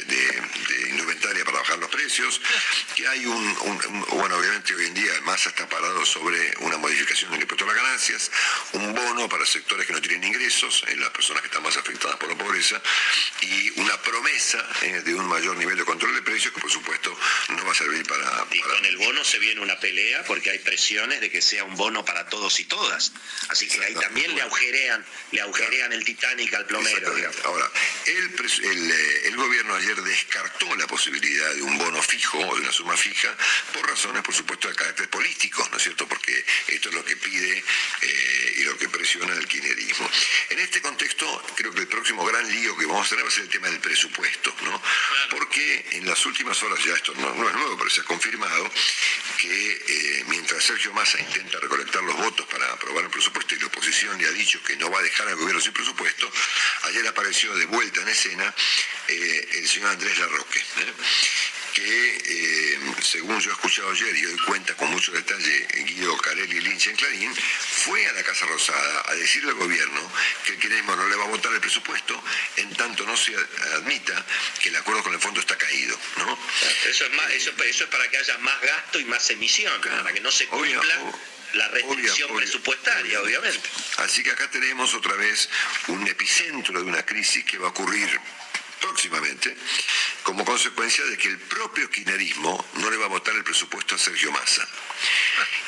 [0.06, 2.42] de- de indumentaria para bajar los precios,
[2.96, 6.78] que hay un, un- un- bueno, obviamente hoy en día Massa está parado sobre una
[6.78, 8.32] modificación del impuesto a las ganancias,
[8.73, 12.30] un bono para sectores que no tienen ingresos, las personas que están más afectadas por
[12.30, 12.80] la pobreza,
[13.41, 17.17] y una promesa eh, de un mayor nivel de control de precios que por supuesto
[17.49, 18.45] no va a servir para...
[18.52, 21.76] Y con el bono se viene una pelea porque hay presiones de que sea un
[21.76, 23.12] bono para todos y todas.
[23.49, 27.12] Así que ahí también le agujerean, le agujerean el Titanic al plomero.
[27.45, 27.71] Ahora,
[28.06, 32.56] el, pres- el, eh, el gobierno ayer descartó la posibilidad de un bono fijo o
[32.56, 33.36] de una suma fija
[33.73, 36.03] por razones, por supuesto, de carácter político, ¿no es cierto?
[36.08, 37.63] Porque esto es lo que pide
[38.02, 40.10] eh, y lo que presiona el kirchnerismo.
[40.50, 43.32] En este contexto, creo que el próximo gran lío que vamos a tener va a
[43.32, 44.82] ser el tema del presupuesto, ¿no?
[45.30, 48.72] Porque en las últimas horas, ya esto no, no es nuevo, pero se ha confirmado
[49.38, 53.68] que eh, mientras Sergio Massa intenta recolectar los votos para aprobar el presupuesto y la
[53.68, 56.32] oposición le ha dicho que no va a dejar al gobierno sin presupuesto,
[56.84, 58.54] ayer apareció de vuelta en escena
[59.08, 60.63] eh, el señor Andrés Larroque.
[61.74, 66.60] Que eh, según yo he escuchado ayer y hoy cuenta con mucho detalle Guido Carelli
[66.62, 70.12] Lynch en Clarín, fue a la Casa Rosada a decirle al gobierno
[70.46, 72.22] que el kirchnerismo no le va a votar el presupuesto
[72.58, 73.36] en tanto no se
[73.76, 74.26] admita
[74.62, 76.38] que el acuerdo con el fondo está caído, ¿no?
[76.90, 80.13] Eso es más, eso, eso es para que haya más gasto y más emisión, para
[80.13, 80.80] que no se cumpla
[81.54, 83.69] la restricción obvia- obvia- presupuestaria, obviamente.
[83.98, 85.50] Así que acá tenemos otra vez
[85.88, 88.19] un epicentro de una crisis que va a ocurrir
[88.80, 89.56] próximamente,
[90.24, 93.98] como consecuencia de que el propio kirchnerismo no le va a votar el presupuesto a
[93.98, 94.67] Sergio Massa.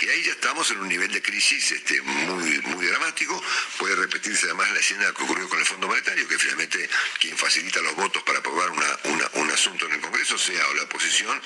[0.02, 3.42] Y ahí ya estamos en un nivel de crisis este, muy, muy dramático.
[3.78, 6.90] Puede repetirse además la escena que ocurrió con el Fondo Monetario, que finalmente
[7.20, 9.00] quien facilita los votos para aprobar una-
[9.34, 11.42] un asunto en el Congreso sea o la oposición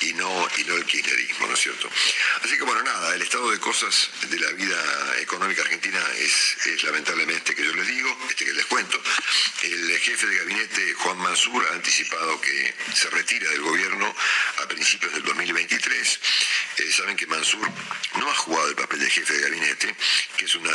[0.00, 1.88] y no, y no el kirchnerismo, ¿no es cierto?
[2.42, 6.82] Así que bueno, nada, el estado de cosas de la vida económica argentina es, es
[6.84, 9.00] lamentablemente que yo les digo, este que les cuento.
[9.62, 12.53] El jefe de gabinete, Juan Mansur, ha anticipado que
[12.94, 14.14] se retira del gobierno
[14.62, 16.20] a principios del 2023.
[16.76, 17.68] Eh, saben que Mansur
[18.18, 19.94] no ha jugado el papel de jefe de gabinete,
[20.36, 20.72] que es una,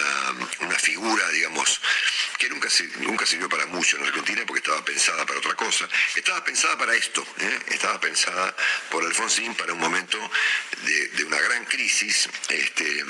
[0.60, 1.82] una figura, digamos,
[2.38, 2.70] que nunca,
[3.00, 5.88] nunca sirvió para mucho en Argentina porque estaba pensada para otra cosa.
[6.16, 7.60] Estaba pensada para esto, ¿eh?
[7.68, 8.56] estaba pensada
[8.90, 10.18] por Alfonsín para un momento
[10.84, 13.04] de, una gran crisis, este,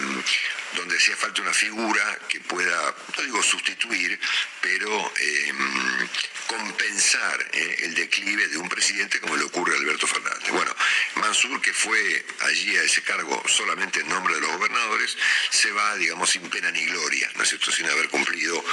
[0.75, 4.19] donde hacía falta una figura que pueda, no digo sustituir,
[4.61, 5.13] pero
[5.53, 6.03] mm,
[6.49, 10.49] compensar eh, el declive de un presidente como le ocurre a Alberto Fernández.
[10.51, 10.75] Bueno,
[11.15, 15.15] Mansur, que fue allí a ese cargo solamente en nombre de los gobernadores,
[15.51, 18.63] se va, digamos, sin pena ni gloria, ¿no es cierto?, sin haber cumplido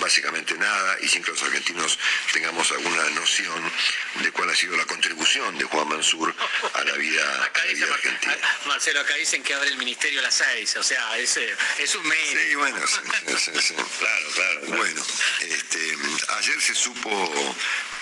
[0.00, 1.98] básicamente nada y sin que los argentinos
[2.32, 3.72] tengamos alguna noción
[4.22, 6.34] de cuál ha sido la contribución de Juan Mansur
[6.74, 8.36] a la vida, Acá a la dice vida Mar- argentina.
[8.66, 11.94] Marcelo, acá dicen que abre el ministerio a las seis, o sea, es, eh, es
[11.94, 12.40] un mérito.
[12.48, 12.96] Sí, bueno, sí,
[13.36, 13.74] sí, sí, sí.
[13.98, 14.60] Claro, claro.
[14.62, 14.76] claro.
[14.78, 15.02] Bueno,
[15.40, 15.96] este,
[16.38, 17.17] ayer se supo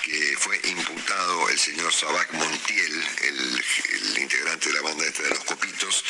[0.02, 3.62] que fue imputado el señor Sabac Montiel, el,
[4.20, 6.04] integrante de la banda de los Copitos,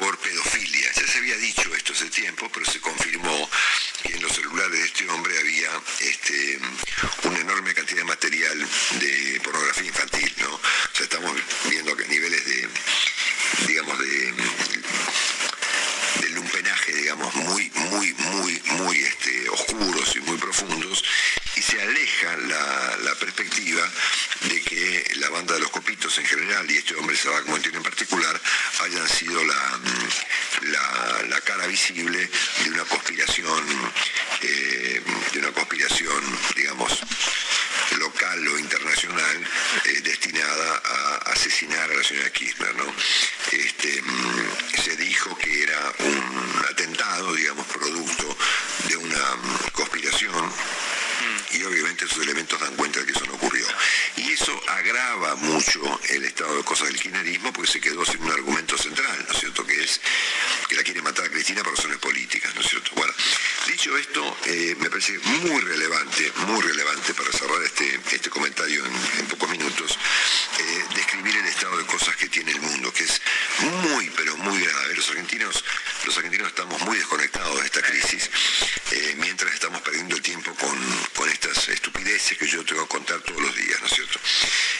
[0.00, 0.92] por pedofilia.
[0.92, 3.50] Ya se había dicho esto hace tiempo, pero se confirmó
[4.02, 5.70] que en los celulares de este hombre había
[6.00, 6.58] este,
[7.24, 8.68] una enorme cantidad de material
[9.00, 10.54] de pornografía infantil, ¿no?
[10.54, 10.60] O
[10.92, 11.32] sea, estamos
[11.68, 12.68] viendo que niveles de,
[13.66, 14.34] digamos, de
[16.20, 21.04] del lumpenaje, digamos, muy, muy, muy, muy este, oscuros y muy profundos,
[21.56, 23.88] y se aleja la, la perspectiva
[24.42, 26.26] de que la banda de los copitos en
[27.26, 28.40] en particular
[28.82, 32.30] hayan sido la, mm, la cara visible
[32.62, 33.64] de una conspiración,
[34.42, 35.02] eh,
[35.32, 37.00] de una conspiración, digamos,
[37.98, 39.48] local o internacional
[39.86, 42.84] eh, destinada a asesinar a la señora Kirchner, ¿no?
[43.50, 48.36] Este, mm, se dijo que era un atentado, digamos, producto
[48.88, 50.52] de una mm, conspiración
[51.50, 53.66] y obviamente esos elementos dan cuenta de que eso no ocurrió.
[54.16, 58.30] Y eso agrava mucho el estado de cosas del kirchnerismo porque se quedó sin un
[58.30, 59.66] argumento central, ¿no es cierto?
[59.66, 59.98] Que es
[60.68, 62.90] que la quiere matar a Cristina por razones políticas, ¿no es cierto?
[62.94, 63.12] Bueno,
[63.66, 68.92] dicho esto, eh, me parece muy relevante, muy relevante para cerrar este, este comentario en,
[69.20, 69.98] en pocos minutos,
[70.58, 73.22] eh, describir el estado de cosas que tiene el mundo, que es
[73.88, 74.94] muy, pero muy grave.
[74.94, 75.64] Los argentinos,
[76.04, 78.30] los argentinos estamos muy desconectados de esta crisis,
[78.92, 80.78] eh, mientras estamos perdiendo el tiempo con,
[81.16, 84.18] con estas estupideces que yo tengo que contar todos los días, ¿no es cierto?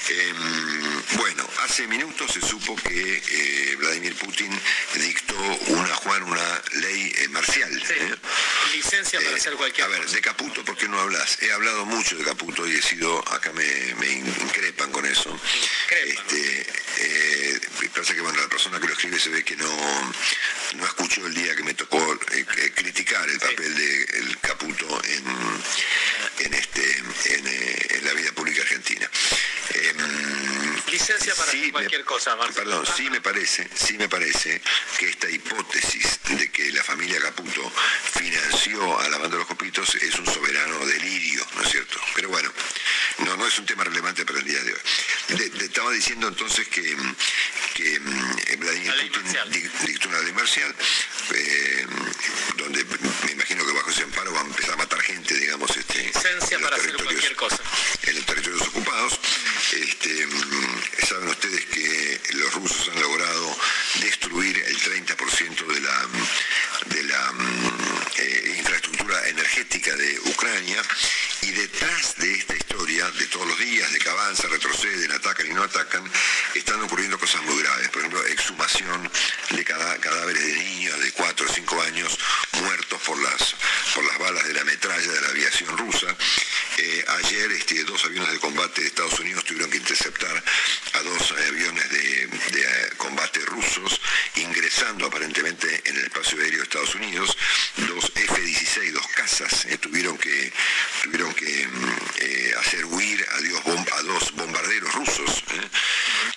[0.08, 4.50] Em, bueno, hace minutos se supo que eh, Vladimir Putin
[4.94, 5.36] dictó
[5.68, 7.70] una, Juan, una ley eh, marcial.
[7.86, 7.94] Sí.
[7.94, 8.14] ¿eh?
[8.74, 10.14] Licencia para Eh, hacer cualquier A ver, cosa.
[10.16, 11.38] de Caputo, ¿por qué no hablas?
[11.42, 15.28] He hablado mucho de Caputo y he sido, acá me, me increpan con eso.
[15.84, 16.24] Increpan.
[16.24, 16.66] Este,
[17.00, 17.60] eh,
[17.92, 19.70] parece que bueno, la persona que lo escribe se ve que no,
[20.76, 21.98] no escuchó el día que me tocó
[22.32, 26.96] eh, eh, criticar el papel de el Caputo en, en, este,
[27.34, 29.10] en, eh, en la vida pública argentina.
[29.74, 32.64] Em, Licencia para me- cualquier cosa, Marcelo.
[32.82, 34.62] Perdón, sí me parece, sí me parece
[34.98, 37.70] que esta hipótesis de que la familia Caputo
[38.18, 42.00] financió a la banda de los copitos es un soberano delirio, ¿no es cierto?
[42.14, 42.50] Pero bueno,
[43.18, 44.80] no, no es un tema relevante para el día de hoy.
[45.36, 46.96] Le, le estaba diciendo entonces que,
[47.74, 48.00] que
[48.88, 49.50] Vladimir La ley Putin marcial.
[49.50, 50.74] di- dictó una ley marcial,
[51.34, 51.86] eh,
[52.56, 52.84] donde
[53.24, 56.58] me imagino que bajo ese amparo va a empezar a matar gente, digamos, este, Licencia
[56.60, 57.58] para hacer territorios- cualquier cosa.
[58.04, 59.20] en los territorios ocupados.
[59.72, 63.58] Este, mm, saben ustedes que los rusos han logrado
[64.00, 67.32] destruir el 30% de la, mm, de la
[68.16, 70.82] eh, infraestructura energética de Ucrania
[71.42, 75.50] y detrás de esta historia, de todos los días, de que avanzan, retroceden, atacan y
[75.54, 76.10] no atacan,
[76.54, 77.88] están ocurriendo cosas muy graves.
[77.90, 79.10] Por ejemplo, exhumación
[79.50, 82.18] de cada- cadáveres de niños de 4 o 5 años
[82.52, 83.54] muertos por las,
[83.94, 86.16] por las balas de la metralla de la aviación rusa.
[86.78, 90.44] Eh, ayer este, dos aviones de combate de Estados Unidos tuvieron que interceptar
[90.94, 94.00] a dos eh, aviones de, de, eh, combate rusos,
[94.36, 97.36] ingresando aparentemente en el espacio aéreo de Estados Unidos.
[97.76, 100.52] Dos F-16, dos cazas, eh, tuvieron que,
[101.02, 105.68] tuvieron que mm, eh, hacer huir a, Dios bom- a dos bombarderos rusos, eh,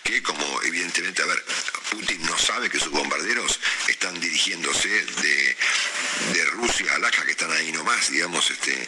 [0.04, 1.44] que como evidentemente, a ver,
[1.92, 5.58] Putin no sabe que sus bombarderos están dirigiéndose de,
[6.34, 8.88] de Rusia a Alaska, que están ahí nomás, digamos, este,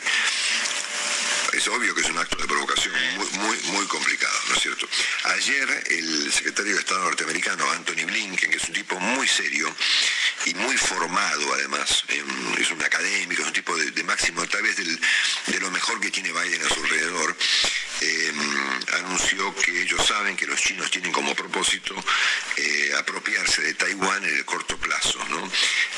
[1.53, 4.89] es obvio que es un acto de provocación muy, muy, muy complicado, ¿no es cierto?
[5.25, 9.73] Ayer el secretario de Estado norteamericano, Anthony Blinken, que es un tipo muy serio
[10.45, 14.63] y muy formado además, em, es un académico, es un tipo de, de máximo, tal
[14.63, 14.99] vez del-
[15.47, 17.37] de lo mejor que tiene Biden a su alrededor,
[18.01, 21.93] em, anunció que ellos saben que los chinos tienen como propósito
[22.57, 25.49] eh, apropiarse de Taiwán en el corto plazo, ¿no?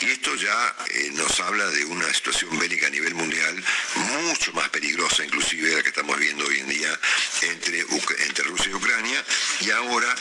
[0.02, 3.64] Y esto ya eh, nos habla de una situación bélica a nivel mundial
[3.96, 7.00] mucho más peligrosa inclusive de la que estamos viendo hoy en día
[7.42, 9.24] entre, Uc- entre Rusia y Ucrania
[9.62, 10.14] y ahora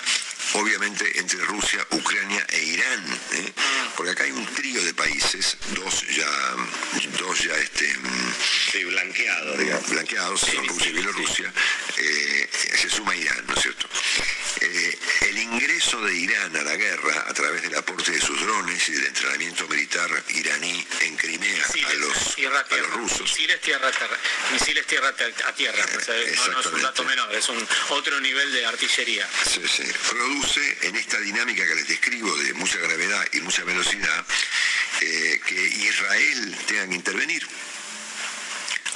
[0.54, 3.52] obviamente entre Rusia, Ucrania e Irán, ¿eh?
[3.96, 6.28] porque acá hay un trío de países, dos ya,
[7.18, 8.34] dos ya este, mm,
[8.72, 11.52] Sí, blanqueado, digamos, blanqueados, son Rusia y Bielorrusia,
[11.96, 12.48] eh,
[12.80, 13.88] se suma Irán, ¿no es cierto?
[14.60, 18.88] Eh, el ingreso de Irán a la guerra a través del aporte de sus drones
[18.88, 22.88] y del entrenamiento militar iraní en Crimea a los, tierra a tierra.
[22.88, 23.22] los rusos.
[23.22, 24.18] Misiles tierra a tierra.
[24.52, 25.84] Misiles tierra a tierra.
[25.84, 29.28] O sea, no, no es un dato menor, es un otro nivel de artillería.
[29.46, 29.84] Sí, sí.
[30.10, 34.24] Produce en esta dinámica que les describo de mucha gravedad y mucha velocidad
[35.00, 37.46] eh, que Israel tenga que intervenir.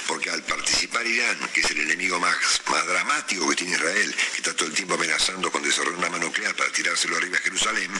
[0.09, 2.35] Porque al participar Irán, que es el enemigo más,
[2.71, 6.17] más dramático que tiene Israel, que está todo el tiempo amenazando con desarrollar una arma
[6.17, 7.91] nuclear para tirárselo arriba a Jerusalén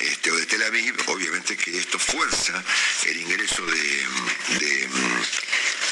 [0.00, 2.62] este, o de Tel Aviv, obviamente que esto fuerza
[3.06, 4.88] el ingreso de,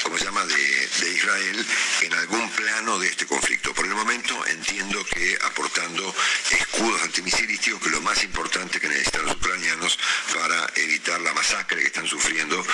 [0.03, 1.65] ¿cómo se llama?, de, de Israel
[2.01, 3.73] en algún plano de este conflicto.
[3.73, 6.13] Por el momento entiendo que aportando
[6.51, 9.97] escudos antimisilísticos, que es lo más importante que necesitan los ucranianos
[10.33, 12.65] para evitar la masacre que están sufriendo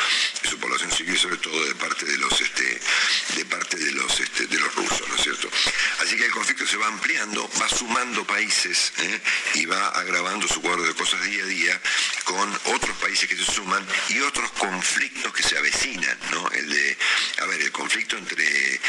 [0.44, 2.80] su población civil, sobre todo de parte de los este,
[3.36, 5.50] de parte de los este, de los rusos, ¿no es cierto?
[6.04, 9.22] Así que el conflicto se va ampliando, va sumando países ¿eh?
[9.56, 11.82] y va agravando su cuadro de cosas día a día
[12.26, 16.49] con otros países que se suman y otros conflictos que se avecinan, ¿no?
[16.51, 16.97] El de,
[17.41, 18.80] a ver, el conflicto entre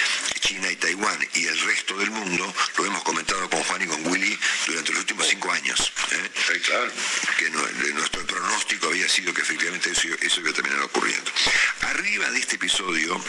[0.40, 4.06] China y Taiwán y el resto del mundo, lo hemos comentado con Juan y con
[4.06, 5.92] Willy durante los últimos cinco años.
[6.10, 6.30] ¿eh?
[7.38, 11.30] Que no- de nuestro pronóstico había sido que efectivamente eso, eso iba a terminar ocurriendo.
[11.82, 13.22] Arriba de este episodio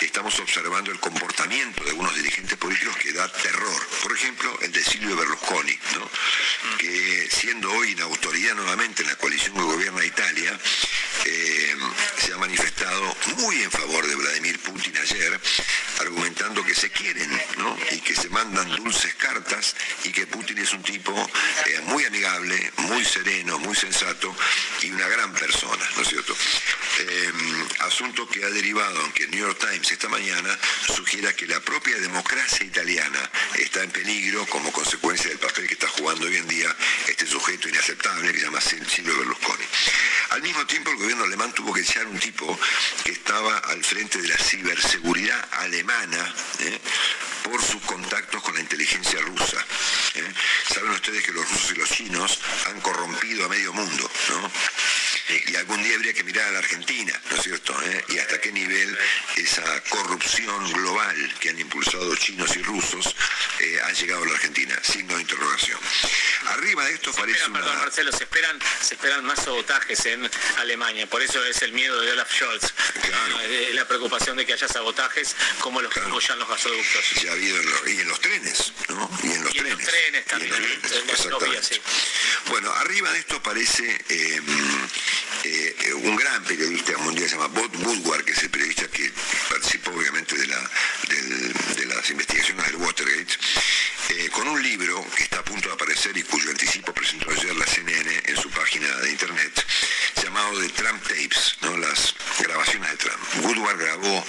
[0.00, 3.86] estamos observando el comportamiento de algunos dirigentes políticos que da terror.
[4.02, 6.10] Por ejemplo, el de Silvio Berlusconi, ¿no?
[6.78, 10.58] que siendo hoy una autoridad nuevamente en la coalición que gobierna Italia,
[11.26, 11.76] eh,
[12.18, 15.40] se ha manifestado muy en favor de Vladimir Putin ayer,
[16.00, 17.76] argumentando que se quieren ¿no?
[17.90, 21.12] y que se mandan dulces cartas y que Putin es un tipo
[21.66, 24.34] eh, muy amigable, muy sereno, muy sensato
[24.82, 26.36] y una gran persona, ¿no es cierto?
[27.00, 27.32] Eh,
[27.80, 30.58] asunto que ha derivado, aunque el New York Times esta mañana
[30.94, 35.88] sugiera que la propia democracia italiana está en peligro como consecuencia del papel que está
[35.88, 36.74] jugando hoy en día
[37.08, 39.41] este sujeto inaceptable que se llama Silvio Berlusconi.
[40.52, 42.58] Mismo tiempo, el gobierno alemán tuvo que echar un tipo
[43.04, 46.78] que estaba al frente de la ciberseguridad alemana ¿eh?
[47.42, 49.64] por sus contactos con la inteligencia rusa.
[50.14, 50.32] ¿eh?
[50.68, 54.50] Saben ustedes que los rusos y los chinos han corrompido a medio mundo, ¿no?
[55.46, 57.74] Y algún día habría que mirar a la Argentina, ¿no es cierto?
[57.82, 58.04] ¿Eh?
[58.10, 58.98] Y hasta qué nivel
[59.36, 63.14] esa corrupción global que han impulsado chinos y rusos
[63.60, 64.78] eh, ha llegado a la Argentina.
[64.82, 65.78] Signo de interrogación.
[66.48, 67.78] Arriba de esto parece Esperan, perdón.
[67.78, 70.28] Marcelo, se esperan, se esperan más sabotajes en
[70.58, 72.72] Alemania, por eso es el miedo de Olaf Scholz.
[73.02, 73.40] Claro.
[73.42, 77.10] Eh, la preocupación de que haya sabotajes como los que apoyan los gasoductos.
[77.22, 79.10] Ya ha habido en los, y en los trenes, ¿no?
[79.22, 79.78] Y en los Y en trenes.
[79.84, 81.50] los trenes en también, los en- trenes, en las exactamente.
[81.50, 81.80] vías, sí.
[82.46, 84.40] Bueno, arriba de esto aparece eh,
[85.44, 89.12] eh, un gran periodista mundial, se llama Bob Woodward, que es el periodista que
[89.48, 90.46] participó obviamente de
[91.86, 93.34] las investigaciones del Watergate,
[94.10, 97.54] eh, con un libro que está a punto de aparecer y cuyo anticipo presentó ayer
[97.56, 99.66] la CNN en su página de internet,
[100.22, 101.76] llamado The Trump Tapes, ¿no?
[101.76, 103.44] las grabaciones de Trump.
[103.44, 104.24] Woodward grabó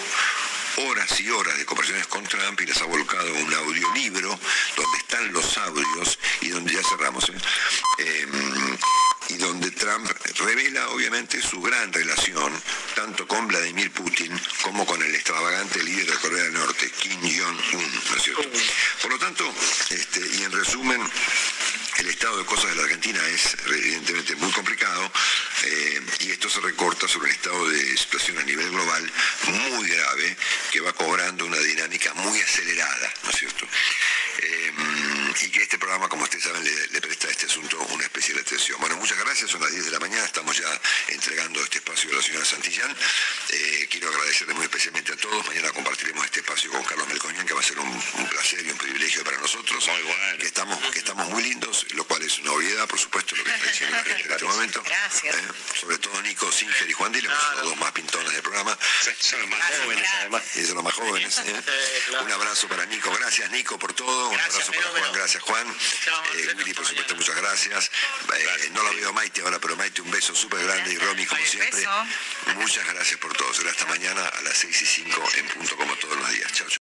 [0.77, 4.39] horas y horas de conversaciones con Trump y las ha volcado un audiolibro
[4.75, 7.37] donde están los audios y donde ya cerramos, ¿eh?
[7.99, 8.77] Em,
[9.29, 10.09] y donde Trump
[10.39, 12.51] revela obviamente su gran relación
[12.95, 18.01] tanto con Vladimir Putin como con el extravagante líder de Corea del Norte, Kim Jong-un,
[18.09, 18.49] ¿no es cierto?
[19.01, 19.53] Por lo tanto,
[19.89, 21.01] este, y en resumen,
[21.97, 25.11] el estado de cosas de la Argentina es evidentemente muy complicado
[25.63, 29.11] eh, y esto se recorta sobre el estado de situación a nivel global
[29.47, 30.37] muy grave
[30.71, 33.67] que va cobrando una dinámica muy acelerada, ¿no es cierto?
[34.39, 34.73] Eh,
[35.41, 38.39] y que este programa, como ustedes saben, le, le presta a este asunto una especial
[38.39, 38.79] atención.
[38.79, 42.15] Bueno, muchas gracias, son las 10 de la mañana, estamos ya entregando este espacio a
[42.15, 42.95] la señora Santillán.
[43.49, 47.53] Eh, quiero agradecerle muy especialmente a todos, mañana compartiremos este espacio con Carlos Melcoñán, que
[47.53, 49.87] va a ser un, un placer y un privilegio para nosotros.
[49.87, 50.37] Muy bueno.
[50.39, 53.51] Que estamos, que estamos muy lindos, lo cual es una obviedad, por supuesto, lo que
[53.51, 54.83] está diciendo la gente en este momento.
[54.85, 55.35] Gracias.
[55.35, 55.41] Eh,
[55.79, 58.77] sobre todo Nico, Singer y Juan Dilo, que son los dos más pintones del programa.
[59.19, 60.43] Son los más jóvenes, además.
[60.55, 61.37] Y son los más jóvenes.
[61.39, 61.63] ¿eh?
[62.21, 63.11] Un abrazo para Nico.
[63.19, 64.22] Gracias, Nico, por todo.
[64.29, 64.89] Un abrazo para.
[64.89, 65.13] Juan.
[65.13, 65.67] Gracias, Juan.
[66.35, 67.91] Eh, Willy, por supuesto, muchas gracias.
[68.35, 70.93] Eh, no la veo a Maite ahora, pero Maite, un beso súper grande.
[70.93, 71.85] Y Romy, como siempre,
[72.55, 73.53] muchas gracias por todo.
[73.53, 76.51] Será hasta mañana a las 6 y 5 en punto, como todos los días.
[76.53, 76.82] Chao,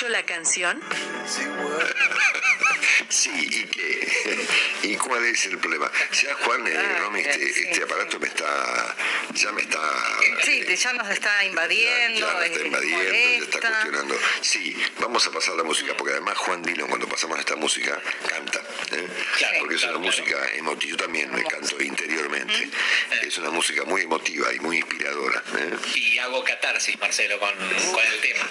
[0.00, 0.80] mucho la canción?
[3.08, 4.46] Sí, ¿y qué?
[4.82, 5.90] ¿Y cuál es el problema?
[6.12, 7.62] Ya Juan, eh, Ah, Romy, este, sí.
[7.68, 8.96] este aparato me está,
[9.34, 9.78] ya me está...
[10.44, 14.18] Sí, eh, ya nos está invadiendo, Ya me está es invadiendo, ya está cuestionando.
[14.40, 18.60] Sí, vamos a pasar la música, porque además Juan Dillon cuando pasamos esta música canta.
[18.92, 19.08] ¿eh?
[19.38, 20.24] Claro, porque es claro, una claro.
[20.24, 22.68] música emotiva, yo también me canto interiormente.
[23.22, 25.42] Es una música muy emotiva y muy inspiradora.
[25.58, 25.76] ¿eh?
[25.94, 28.48] Y hago catarsis, Marcelo, con, con el tema.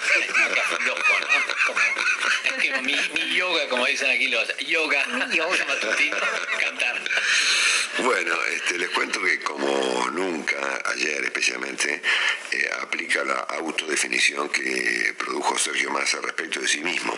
[2.44, 5.64] Es que mi, mi yoga, como dicen aquí los yoga, yoga.
[5.66, 6.16] matutino,
[6.60, 7.00] cantar.
[7.98, 12.00] Bueno, este, les cuento que como nunca, ayer especialmente,
[12.52, 17.16] eh, aplica la autodefinición que produjo Sergio Massa respecto de sí mismo,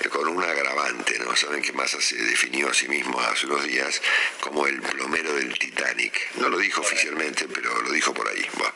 [0.00, 1.36] eh, con un agravante, ¿no?
[1.36, 4.00] Saben que Massa se definió a sí mismo hace unos días
[4.40, 6.18] como el plomero del Titanic.
[6.36, 8.44] No lo dijo oficialmente, pero lo dijo por ahí.
[8.54, 8.74] Bueno,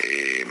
[0.00, 0.46] eh,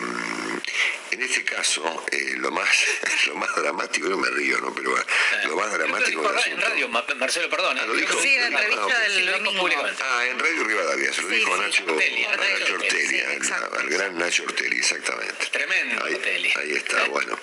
[1.11, 2.67] en este caso, eh, lo más
[3.27, 4.73] lo más dramático, no me río, ¿no?
[4.75, 5.03] Pero bueno,
[5.47, 7.77] lo más que lo dramático dijo del en radio, Ma- Marcelo, perdón.
[7.77, 7.81] ¿eh?
[7.83, 8.21] Ah, lo dijo.
[8.21, 8.91] Sí, en la Ah, entrevista ok.
[8.99, 9.61] del Sí, lo dijo domingo.
[9.61, 10.03] públicamente.
[10.17, 12.73] Ah, en Radio Rivadavia, se lo Sí, dijo a sí, Nacho, Ortelli, a Ortelli, Nacho
[12.73, 15.45] Ortelli, sí, al, gran Nacho Ortelli, exactamente.
[15.51, 16.53] Tremendo Ahí, Ortelli.
[16.55, 17.39] ahí está, bueno.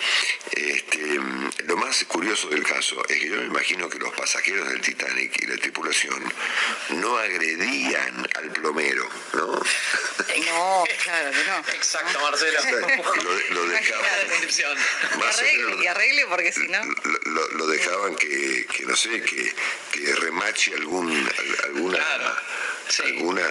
[0.51, 1.19] Este,
[1.67, 5.41] lo más curioso del caso es que yo me imagino que los pasajeros del Titanic
[5.41, 6.21] y la tripulación
[6.89, 9.45] no agredían al plomero, ¿no?
[9.55, 11.57] No, claro que no.
[11.75, 12.59] Exacto, Marcelo.
[13.23, 14.77] lo, lo dejaban,
[15.19, 16.83] más arregle, menos- y arregle porque si no...
[17.23, 19.53] lo, lo- dejaban que, que no sé, que,
[19.91, 22.35] que remache algún, al- alguna, Claro,
[22.89, 23.03] sí.
[23.03, 23.45] alguna,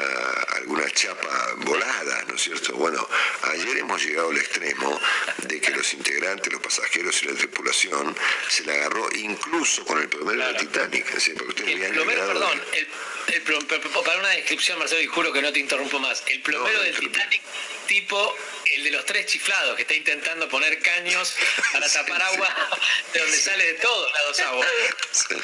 [0.56, 2.74] alguna chapa volada, ¿no es cierto?
[2.74, 3.06] Bueno,
[3.52, 5.00] ayer hemos llegado al extremo
[5.38, 8.16] de que los integrantes, los pasajeros y la tripulación
[8.48, 10.58] se la agarró incluso con el del Claro.
[10.58, 11.06] Titanic.
[11.08, 12.88] Es decir, porque ustedes El de- perdón, el,
[13.28, 16.22] el para una descripción, Marcelo, y juro que no te interrumpo más.
[16.26, 16.96] El plomero No, del.
[16.98, 17.42] Titanic,
[17.86, 18.36] tipo
[18.74, 21.34] el de los tres chiflados, que está intentando poner caños
[21.72, 22.34] para Sí, tapar sí.
[22.34, 22.78] agua
[23.12, 24.66] de donde sale de todos lados agua.
[25.12, 25.34] Sí,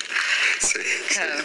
[0.58, 0.68] sí,
[1.08, 1.14] sí.
[1.14, 1.44] Claro.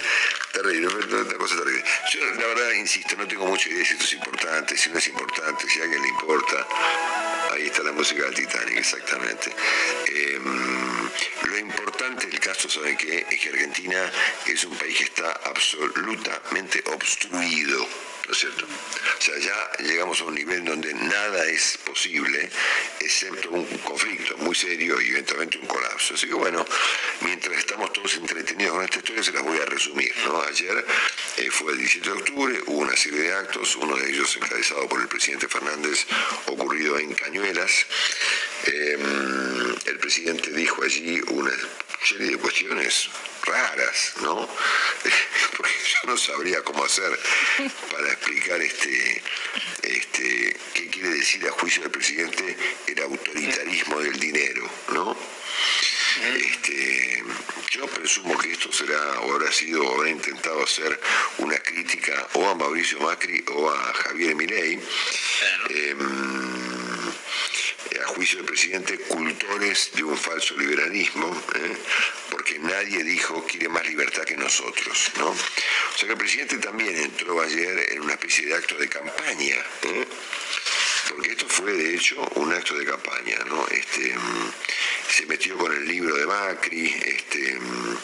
[0.54, 1.84] Terrible, una cosa terrible.
[2.14, 5.08] Yo la verdad insisto, no tengo mucha idea si esto es importante, si no es
[5.08, 6.68] importante, si a alguien le importa.
[7.52, 9.52] Ahí está la música del Titanic, exactamente.
[10.08, 10.40] Eh,
[11.48, 13.26] lo importante del caso, ¿saben qué?
[13.30, 14.12] Es que Argentina
[14.46, 17.88] es un país que está absolutamente obstruido.
[18.28, 18.66] ¿No es cierto?
[18.66, 22.50] O sea, ya llegamos a un nivel donde nada es posible,
[23.00, 26.16] excepto un conflicto muy serio y eventualmente un colapso.
[26.16, 26.66] Así que bueno,
[27.22, 30.12] mientras estamos todos entretenidos con esta historia, se las voy a resumir.
[30.26, 30.42] ¿no?
[30.42, 30.86] Ayer
[31.38, 34.88] eh, fue el 17 de octubre, hubo una serie de actos, uno de ellos encabezado
[34.90, 36.08] por el presidente Fernández,
[36.48, 37.86] ocurrido en Cañuelas.
[38.66, 38.98] Eh,
[39.86, 41.54] el presidente dijo allí una
[42.04, 43.10] serie de cuestiones
[43.46, 44.36] raras, ¿no?
[45.58, 47.20] Porque yo no sabría cómo hacer
[47.92, 49.22] para explicar este,
[49.84, 55.18] este, qué quiere decir a juicio del presidente el autoritarismo del dinero, ¿no?
[56.34, 57.24] Este,
[57.72, 61.00] yo presumo que esto será o habrá sido o habrá intentado hacer
[61.40, 64.80] una crítica o a Mauricio Macri o a Javier Milei.
[65.70, 66.85] Em,
[68.02, 71.78] a juicio del presidente, cultores de un falso liberalismo, ¿eh?
[72.30, 75.30] porque nadie dijo quiere más libertad que nosotros, ¿no?
[75.30, 79.56] O sea que el presidente también entró ayer en una especie de acto de campaña,
[79.84, 80.06] ¿eh?
[81.10, 83.68] Porque esto fue de hecho un acto de campaña, ¿no?
[83.68, 84.52] Este, mm,
[85.10, 87.98] se metió con el libro de Macri, este, mm,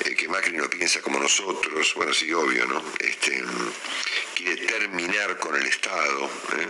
[0.00, 2.82] eh, que Macri no piensa como nosotros, bueno, sí, obvio, ¿no?
[2.98, 3.72] Este, mm,
[4.34, 6.68] quiere terminar con el Estado, ¿eh?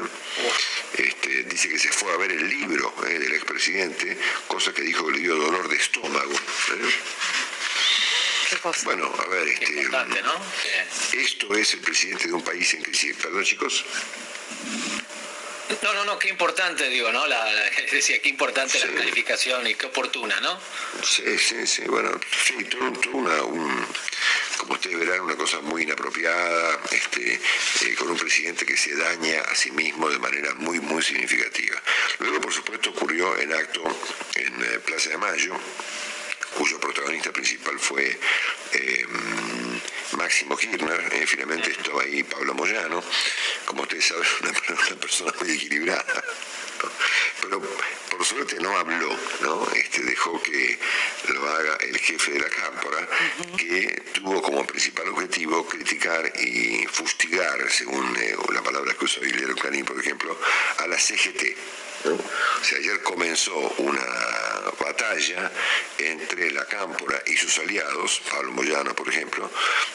[0.99, 3.19] este, dice que se fue a ver el libro ¿eh?
[3.19, 4.17] del expresidente,
[4.47, 6.33] cosa que dijo que le dio dolor de estómago.
[6.33, 6.93] ¿eh?
[8.85, 9.91] Bueno, a ver, este,
[11.15, 13.17] esto es el presidente de un país en crisis.
[13.17, 13.85] Perdón, chicos.
[15.83, 17.27] No, no, no, qué importante, digo, ¿no?
[17.27, 20.59] La, la- decía, qué importante la calificación y qué oportuna, ¿no?
[21.03, 22.11] Sí, sí, sí, bueno,
[22.45, 23.87] sí, todo, todo una, un-
[24.59, 29.41] como ustedes verán, una cosa muy inapropiada, este, eh, con un presidente que se daña
[29.41, 31.81] a sí mismo de manera muy, muy significativa.
[32.19, 33.83] Luego, por supuesto, ocurrió en acto
[34.37, 35.55] en eh, Plaza de Mayo,
[36.57, 38.19] cuyo protagonista principal fue
[38.73, 39.07] eh,
[40.17, 43.03] Máximo Kirchner, eh, finalmente estaba ahí Pablo Moyano,
[43.65, 46.25] como ustedes saben, una, una persona muy equilibrada,
[46.81, 46.89] ¿no?
[47.43, 47.61] pero
[48.11, 49.67] por suerte no habló, ¿no?
[49.75, 50.79] Este, dejó que
[51.29, 53.09] lo haga el jefe de la Cámpora,
[53.57, 59.55] que tuvo como principal objetivo criticar y fustigar, según eh, la palabra que usó Guillermo
[59.57, 60.39] Clarín, por ejemplo,
[60.79, 61.57] a la CGT.
[62.05, 64.05] O sea, ayer comenzó una
[64.79, 65.51] batalla
[65.99, 69.51] entre la Cámpora y sus aliados, Pablo Moyano, por ejemplo,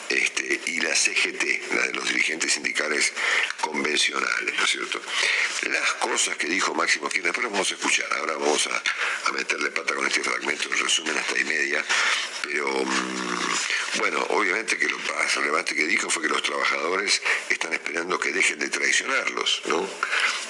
[0.08, 3.12] este, y la CGT, la de los dirigentes sindicales
[3.60, 5.00] convencionales, ¿no es cierto?
[5.62, 8.82] Las cosas que dijo Máximo Kirchner, pero vamos a escuchar, ahora vamos a,
[9.28, 11.84] a meterle pata con este fragmento, el resumen hasta y media,
[12.42, 17.72] pero mm, bueno, obviamente que lo más relevante que dijo fue que los trabajadores están
[17.72, 19.88] esperando que dejen de traicionarlos, ¿no?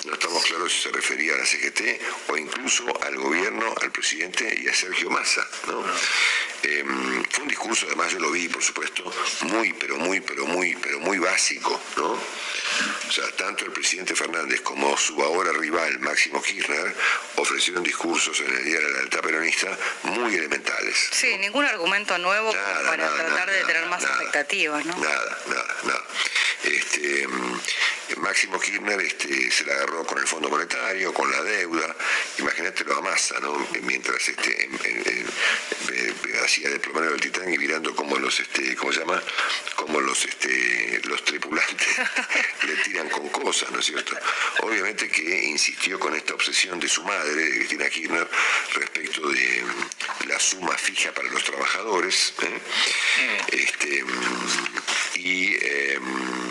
[0.04, 1.80] No estamos claros si se refería a la CGT
[2.28, 5.82] o incluso al gobierno, al presidente y a Sergio Massa, ¿no?
[6.62, 9.10] Em, fue un discurso, además yo lo vi, por supuesto,
[9.42, 12.12] muy, pero muy, pero muy, pero muy básico, ¿no?
[13.08, 16.94] O sea, tanto el presidente Fernández como su ahora rival Máximo Kirchner
[17.36, 21.08] ofrecieron discursos en el día de la lealtad peronista muy elementales.
[21.12, 24.96] Sí, ningún argumento nuevo Nada, para nada, tratar nada, de tener más expectativas, ¿no?
[24.98, 26.04] Nada, nada, nada.
[26.64, 27.60] Este, mm,
[28.16, 31.94] Máximo Kirchner este, se la agarró con el Fondo Monetario, con la deuda.
[32.38, 33.66] Imagínatelo a Massa, ¿no?
[33.82, 38.74] Mientras este, en- en- en- hacía de plomero del Titán y mirando cómo los, este,
[38.76, 39.20] ¿cómo se llama?
[39.76, 41.86] Cómo los, este, los tripulantes
[42.66, 44.16] le tiran con cosas, ¿no es cierto?
[44.62, 48.28] Obviamente que insistió con esta obsesión de su madre, de Cristina Kirchner,
[48.74, 49.64] respecto de
[50.26, 52.32] la suma fija para los trabajadores.
[52.42, 52.60] ¿eh?
[53.52, 54.04] Este,
[55.16, 56.47] y em,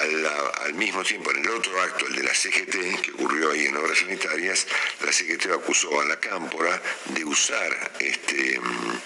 [0.00, 3.76] al, mismo tiempo, en el otro acto, el de la CGT, que ocurrió ahí en
[3.76, 4.66] obras sanitarias,
[5.04, 9.00] la CGT acusó a la Cámpora de usar este mm,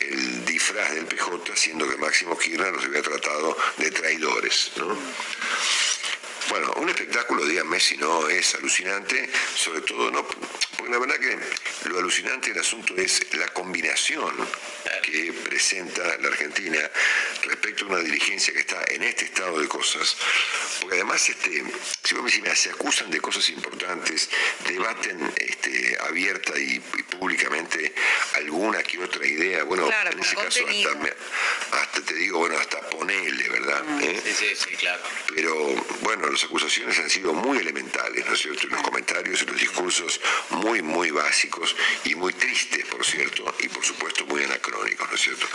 [0.00, 4.72] el disfraz del PJ, siendo que Máximo Kirchner los había tratado de traidores.
[4.76, 4.96] ¿no?
[6.48, 10.24] Bueno, un espectáculo, díganme si no es alucinante, sobre todo no,
[10.76, 14.34] porque la verdad que lo alucinante del asunto es la combinación
[15.02, 16.78] que presenta la Argentina
[17.44, 20.16] respecto a una dirigencia que está en este estado de cosas,
[20.80, 21.62] porque además, este,
[22.04, 24.28] si vos me decís, se acusan de cosas importantes,
[24.66, 27.94] debaten este, abierta y, y públicamente
[28.34, 31.12] alguna que otra idea, bueno, Claro, en ese caso hasta, me-
[31.72, 33.82] hasta te digo, bueno, hasta ponele, ¿verdad?
[34.02, 34.20] ¿Eh?
[34.24, 35.02] Sí, sí, sí, claro.
[35.34, 35.54] Pero
[36.00, 38.66] bueno, las acusaciones han sido muy elementales, ¿no es cierto?
[38.66, 40.20] Y los comentarios y los discursos
[40.50, 45.20] muy, muy básicos y muy tristes, por cierto, y por supuesto muy anacrónicos, ¿no es
[45.20, 45.46] cierto?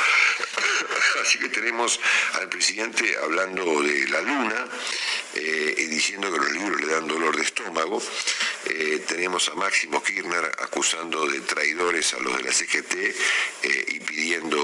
[1.21, 1.99] Así que tenemos
[2.33, 4.67] al presidente hablando de la luna
[5.35, 8.01] eh, y diciendo que los libros le dan dolor de estómago.
[8.65, 13.99] Eh, tenemos a Máximo Kirchner acusando de traidores a los de la CGT eh, y
[13.99, 14.61] pidiendo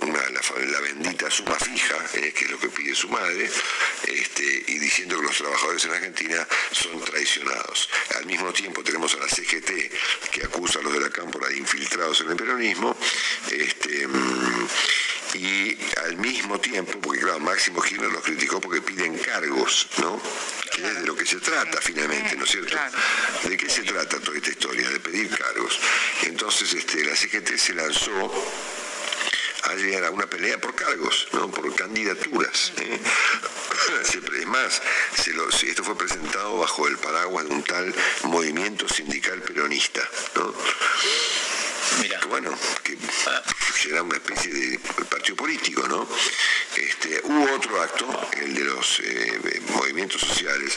[0.00, 3.50] una, la, bendita suma fija, que es lo que pide su madre,
[4.06, 7.88] este, y diciendo que los trabajadores en Argentina son traicionados.
[8.16, 9.73] Al mismo tiempo tenemos a la CGT
[10.30, 12.96] que acusa a los de la Cámpora de infiltrados en el peronismo.
[13.50, 14.68] Este, mm,
[15.34, 20.20] y al mismo tiempo, porque claro, Máximo Kirchner los criticó porque piden cargos, ¿no?
[20.70, 22.76] Que es de lo que se trata finalmente, ¿no es cierto?
[23.42, 24.88] ¿De qué se trata toda esta historia?
[24.90, 25.80] De pedir cargos.
[26.22, 28.32] Entonces este, la CGT se lanzó
[29.64, 31.50] a llegar a una pelea por cargos, ¿no?
[31.50, 32.72] por candidaturas.
[32.78, 33.00] ¿eh?
[34.04, 34.80] Es más,
[35.16, 37.94] se- esto fue presentado bajo el paraguas de un tal
[38.24, 40.00] movimiento sindical peronista,
[40.36, 40.54] ¿no?
[42.00, 42.20] Mira.
[42.20, 42.50] Que bueno,
[42.82, 42.96] que
[43.80, 44.78] será una especie de
[45.10, 46.08] partido político, ¿no?
[46.76, 48.06] Este, hubo otro acto,
[48.40, 50.76] el de los eh, movimientos sociales,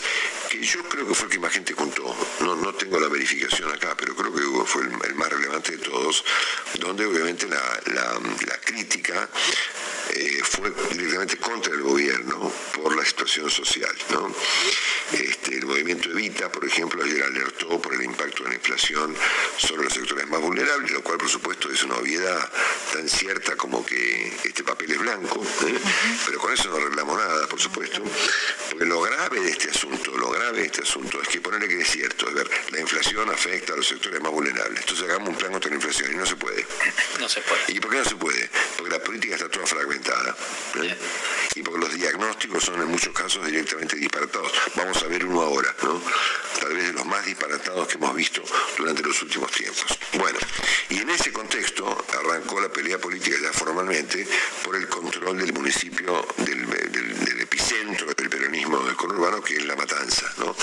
[0.49, 2.16] que yo creo que fue el que más gente juntó.
[2.41, 5.84] No, no tengo la verificación acá, pero creo que fue el, el más relevante de
[5.84, 6.24] todos,
[6.80, 9.30] donde obviamente la, la- la crítica
[10.14, 14.34] eh, fue directamente contra el gobierno por la situación social, ¿no?
[15.12, 19.16] Este, el movimiento Evita, por ejemplo, ayer alertó por el impacto de la inflación
[19.58, 22.51] sobre los sectores más vulnerables, lo cual por supuesto es una obviedad
[22.93, 25.80] tan cierta como que este papel es blanco, ¿eh?
[26.26, 28.01] pero con eso no arreglamos nada, por supuesto,
[28.70, 31.82] porque lo grave de este asunto, lo grave de este asunto es que ponerle que
[31.82, 35.36] es cierto, es ver, la inflación afecta a los sectores más vulnerables, entonces hagamos un
[35.36, 36.66] plan contra la inflación y no se puede.
[37.20, 37.62] No se puede.
[37.70, 38.49] ¿Y por qué no se puede?
[38.78, 39.96] Porque la política está toda fragmentada.
[40.83, 40.97] ¿Eh?
[41.55, 44.51] Y porque los diagnósticos son en muchos casos directamente disparatados.
[44.75, 46.01] Vamos a ver uno ahora, ¿no?
[46.59, 48.41] Tal vez de los más disparatados que hemos visto
[48.77, 49.85] durante los últimos tiempos.
[50.13, 50.37] Bueno,
[50.89, 54.27] y en ese contexto arrancó la pelea política ya formalmente
[54.63, 58.26] por el control del municipio, del, del- del epicentro del
[58.58, 60.55] peronismo del conurbano, que es La Matanza, ¿no?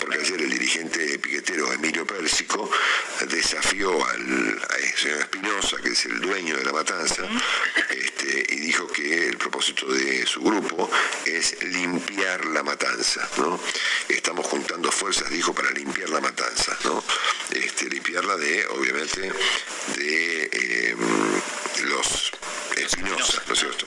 [0.00, 2.70] Porque ayer el dirigente piquetero Emilio Pérsico
[3.28, 4.52] desafió al
[4.96, 7.22] señor Espinosa, que es el dueño de La Matanza,
[7.90, 10.90] este, y dijo que el propósito de su grupo
[11.26, 13.60] es limpiar la matanza, ¿no?
[14.08, 17.02] Estamos juntando fuerzas, dijo, para limpiar la matanza, ¿no?
[17.50, 19.32] Este, limpiarla de, obviamente,
[19.96, 20.96] de eh,
[21.84, 22.32] los
[22.84, 23.86] Espinosa, ¿no es cierto?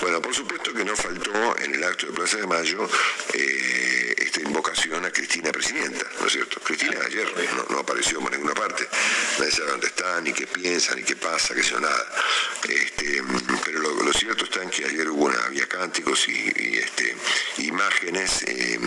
[0.00, 2.88] Bueno, por supuesto que no faltó en el acto de Plaza de Mayo
[3.34, 6.60] eh, esta invocación a Cristina Presidenta, ¿no es cierto?
[6.60, 7.26] Cristina ayer
[7.56, 8.86] no, no apareció por ninguna parte,
[9.38, 12.06] nadie sabe dónde está, ni qué piensa, ni qué pasa, qué sé yo, nada.
[12.68, 13.22] Este,
[13.64, 17.16] pero lo, lo cierto está en que ayer hubo una, había cánticos y, y, este,
[17.58, 18.78] imágenes eh,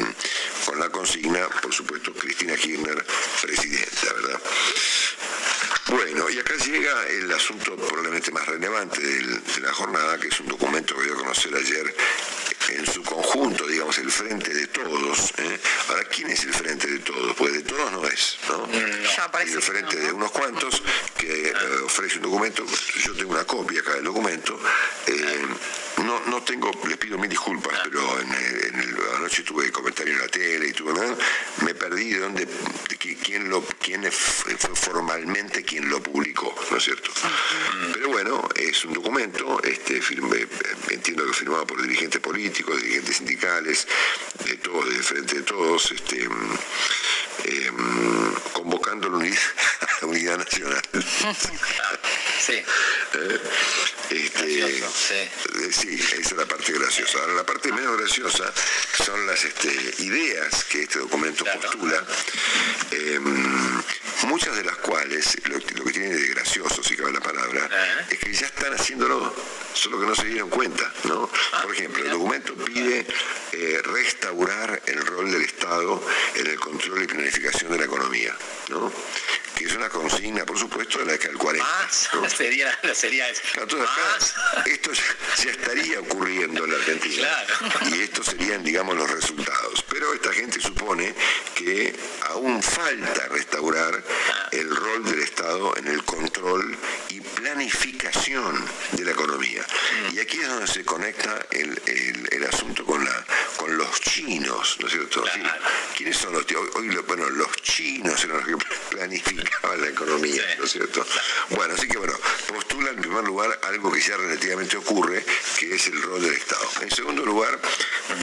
[0.65, 3.05] con la consigna, por supuesto, Cristina Kirchner,
[3.41, 4.41] presidenta, ¿verdad?
[5.87, 10.39] Bueno, y acá llega el asunto probablemente más relevante del- de la jornada, que es
[10.39, 11.95] un documento que dio a conocer ayer
[12.69, 15.32] en su conjunto, digamos, el frente de todos.
[15.38, 15.59] ¿eh?
[15.89, 17.36] Ahora, ¿quién es el frente de todos?
[17.36, 18.67] Pues de todos no es, ¿no?
[19.32, 20.15] Parece Y el frente de ¿no?
[20.15, 20.82] unos cuantos
[21.17, 21.53] que eh,
[21.86, 22.65] ofrece un documento,
[23.03, 24.59] yo tengo una copia acá del documento,
[25.07, 25.41] eh,
[26.03, 30.13] no, no tengo, les pido mil disculpas, pero en el- en el- anoche tuve comentario
[30.13, 30.93] en la tele y tuve,
[31.63, 36.77] me perdí de dónde, de qui- quién, lo, quién fue formalmente quien lo publicó, ¿no
[36.77, 37.11] es cierto?
[37.93, 40.47] Pero bueno, es un documento, este, firme-
[40.89, 43.87] entiendo que firmado por dirigentes políticos, dirigentes sindicales,
[44.45, 46.23] de todos, de frente de todos, este,
[47.45, 49.37] eh, mm, convocando la unidad,
[50.01, 50.81] la unidad nacional.
[52.41, 52.53] Sí.
[52.53, 53.39] Eh,
[54.09, 55.13] este, Gracioso, sí.
[55.15, 57.19] eh, sí, esa es la parte graciosa.
[57.19, 58.51] Ahora, la parte menos graciosa
[59.05, 59.69] son las este,
[59.99, 61.59] ideas que este documento Claro.
[61.61, 62.03] postula,
[62.91, 63.19] eh,
[64.24, 68.05] muchas de las cuales, lo, lo que tiene de gracioso, si cabe la palabra, Ah.
[68.09, 69.34] es que ya están haciéndolo,
[69.74, 70.91] solo que no se dieron cuenta.
[71.05, 71.30] ¿no?
[71.53, 73.05] Ah, Por ejemplo, el documento pide
[73.53, 76.03] eh, restaurar el rol del Estado
[76.36, 78.36] en el control y planificación de la economía,
[78.69, 78.91] ¿no?
[79.55, 81.67] que es una consigna, por supuesto, de la década del 40.
[81.82, 82.30] Más ¿no?
[82.36, 83.41] sería, sería eso.
[83.55, 85.03] Entonces acá, esto ya,
[85.43, 87.28] ya estaría ocurriendo en la Argentina.
[87.59, 87.95] Claro.
[87.95, 89.84] Y estos serían, digamos, los resultados.
[89.89, 91.13] Pero esta gente supone
[91.55, 91.93] que
[92.30, 94.03] aún falta restaurar
[94.51, 96.78] el rol del Estado en el control
[97.09, 99.66] y planificación de la economía.
[100.14, 103.26] Y aquí es donde se conecta el, el- el asunto con, la,
[103.57, 105.24] con los chinos, ¿no es cierto?
[105.34, 105.41] Sí.
[105.97, 106.45] ¿Quiénes son los?
[106.76, 110.43] Hoy, bueno, los chinos eran los que planificaban la economía.
[110.57, 111.05] ¿no es cierto?
[111.49, 112.14] Bueno, así que bueno,
[112.47, 115.24] postula en primer lugar algo que ya relativamente ocurre,
[115.59, 116.68] que es el rol del Estado.
[116.82, 117.59] En segundo lugar,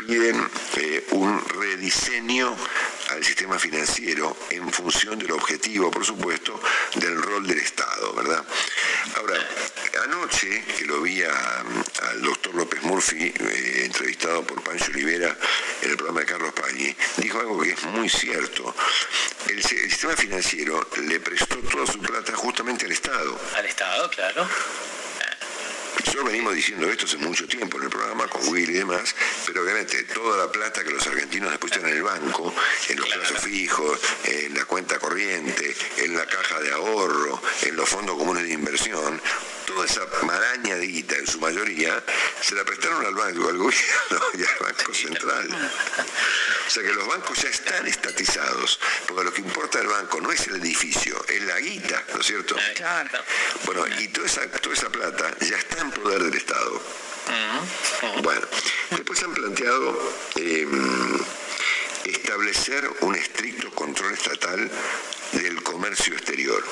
[0.07, 2.57] piden eh, un rediseño
[3.11, 6.61] al sistema financiero en función del objetivo, por supuesto,
[6.97, 8.45] del rol del Estado, ¿verdad?
[9.17, 9.49] Ahora,
[10.05, 15.37] anoche que lo vi al doctor López Murphy, eh, entrevistado por Pancho Olivera
[15.83, 18.75] en el programa de Carlos Pagni, dijo algo que es muy cierto.
[19.49, 23.41] El sistema financiero le prestó toda su plata justamente al Estado.
[23.57, 24.49] Al Estado, claro.
[26.05, 29.15] Yo venimos diciendo esto hace mucho tiempo en el programa con Will y demás,
[29.47, 32.55] pero obviamente toda la plata que los argentinos depositan en el banco,
[32.89, 37.89] en los plazos fijos, en la cuenta corriente, en la caja de ahorro, en los
[37.89, 39.21] fondos comunes de inversión,
[39.67, 42.03] toda esa maraña de guita en su mayoría
[42.41, 45.49] se la prestaron al banco, al gobierno y al Banco Central.
[46.69, 50.31] O sea que los bancos ya están estatizados, porque lo que importa del banco no
[50.31, 52.57] es el edificio, es la guita, ¿no es cierto?
[52.75, 53.09] Claro.
[53.65, 56.83] Bueno, y toda esa, toda esa plata ya está en poder del Estado.
[58.23, 58.47] Bueno,
[58.91, 60.67] después han planteado eh,
[62.05, 64.71] establecer un estricto control estatal
[65.33, 66.63] del comercio exterior.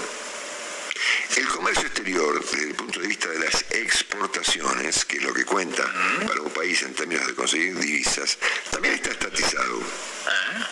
[1.36, 5.44] El comercio exterior, desde el punto de vista de las exportaciones, que es lo que
[5.44, 5.84] cuenta
[6.26, 8.38] para un país en términos de conseguir divisas,
[8.70, 9.80] también está estatizado.
[10.26, 10.68] Ah,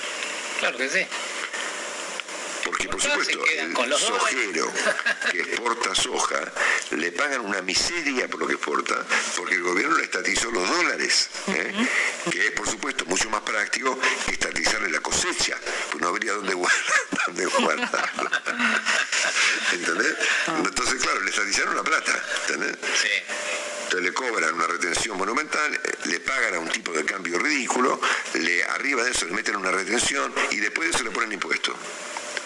[0.61, 1.07] claro que sí.
[2.65, 4.73] Porque, por supuesto, el sojero
[5.31, 6.41] que exporta soja
[6.93, 9.05] le pagan una miseria por lo que exporta,
[9.37, 11.73] porque el gobierno le estatizó los dólares, ¿eh?
[12.31, 15.59] que es, por supuesto, mucho más práctico que estatizarle la cosecha,
[15.91, 16.83] pues no habría dónde guardar,
[17.27, 18.31] dónde guardarlo.
[19.73, 20.15] ¿Entendés?
[20.47, 22.77] Entonces, claro, le estatizaron la plata, ¿entendés?
[23.01, 23.09] Sí.
[23.85, 28.01] Entonces le cobran una retención monumental, le pagan a un tipo de cambio ridículo,
[28.35, 31.77] le arriba de eso le meten una retención y después de eso le ponen impuesto.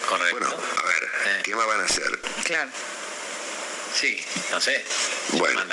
[0.07, 0.37] Correcto.
[0.39, 1.41] Bueno, a ver, Eh.
[1.43, 2.19] ¿qué más van a hacer?
[2.43, 2.69] Claro.
[3.99, 4.83] Sí, no sé.
[5.33, 5.61] Bueno.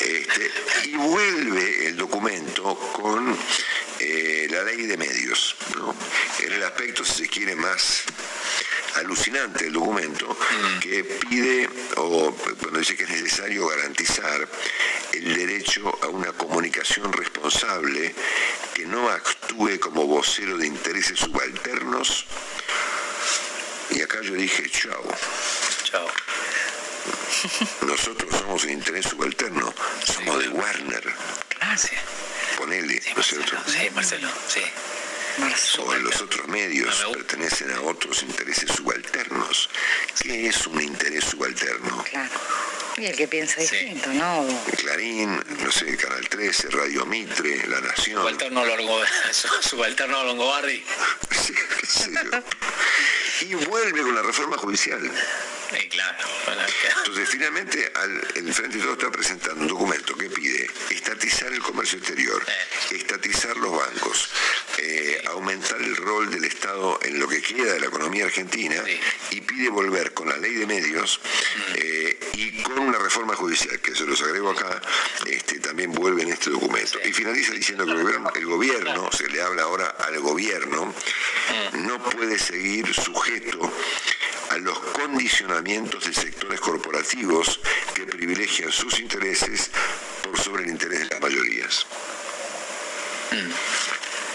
[0.00, 0.50] Este,
[0.84, 3.36] y vuelve el documento con
[3.98, 5.56] eh, la ley de medios.
[5.76, 5.94] ¿no?
[6.40, 8.02] En el aspecto, si se quiere, más
[8.96, 10.36] alucinante del documento,
[10.80, 14.46] que pide, o cuando dice que es necesario garantizar
[15.12, 18.14] el derecho a una comunicación responsable
[18.74, 22.26] que no actúe como vocero de intereses subalternos.
[23.94, 25.02] Y acá yo dije, chao.
[25.84, 26.06] Chao.
[27.82, 29.72] Nosotros somos un interés subalterno,
[30.04, 31.12] somos de Warner,
[31.60, 31.90] Ah, sí.
[32.56, 33.56] ponele, ¿no es cierto?
[33.66, 34.62] Sí, Marcelo, sí.
[35.80, 37.18] O los otros medios No me gusta.
[37.18, 39.68] pertenecen a otros intereses subalternos.
[40.22, 42.04] ¿Qué es un interés subalterno?
[42.04, 42.30] Claro.
[42.96, 43.62] Y el que piensa Sí.
[43.76, 44.46] distinto, ¿no?
[44.76, 48.20] Clarín, no sé, Canal 13, Radio Mitre, La Nación.
[48.20, 49.00] Subalterno Longo...
[49.60, 50.84] Subalterno Longobardi.
[51.44, 52.30] Sí, qué sé yo.
[53.46, 55.00] Y vuelve con la reforma judicial.
[55.78, 56.16] Sí, claro.
[56.98, 61.60] Entonces, finalmente, al- el Frente de Todos está presentando un documento que pide estatizar el
[61.60, 62.44] comercio exterior,
[62.90, 64.28] estatizar los bancos,
[64.78, 69.00] eh, aumentar el rol del Estado en lo que queda de la economía argentina Sí.
[69.36, 71.20] y pide volver con la ley de medios
[71.74, 74.80] eh, y con una reforma judicial, que se los agrego acá,
[75.26, 76.98] este, también vuelve en este documento.
[77.04, 80.94] Y finaliza diciendo que el gobierno, el gobierno, se le habla ahora al gobierno,
[81.74, 83.72] no puede seguir sujeto
[84.54, 87.58] a los condicionamientos de sectores corporativos
[87.92, 89.68] que privilegian sus intereses
[90.22, 91.86] por sobre el interés de las mayorías.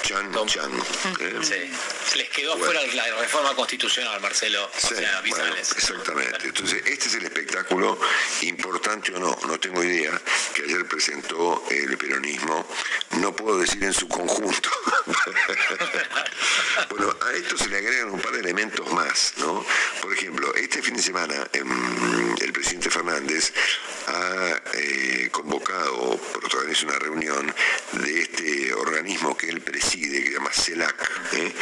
[0.09, 0.71] Chan, chan.
[1.19, 1.39] ¿eh?
[1.43, 1.71] Sí.
[2.09, 2.65] Se les quedó Bueno.
[2.81, 4.65] fuera la reforma constitucional, Marcelo.
[4.65, 5.71] O Sí, sea, bueno, avisales.
[5.71, 6.47] exactamente.
[6.47, 7.99] Entonces, este es el espectáculo,
[8.41, 10.19] importante o no, no tengo idea,
[10.55, 12.65] que ayer presentó el peronismo,
[13.19, 14.71] no puedo decir en su conjunto.
[16.89, 19.63] bueno, a esto se le agregan un par de elementos más, ¿no?
[20.01, 23.53] Por ejemplo, este fin de semana em, el presidente Fernández
[24.07, 27.53] ha eh, convocado, protagoniza una reunión
[27.91, 31.53] de este organismo que él preside, que se llama CELAC, ¿eh?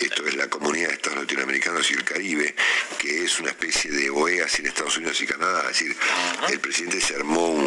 [0.00, 2.54] esto es la Comunidad de Estados Latinoamericanos y el Caribe,
[2.98, 5.96] que es una especie de OEA sin Estados Unidos y Canadá, es decir,
[6.48, 7.66] el presidente se armó un,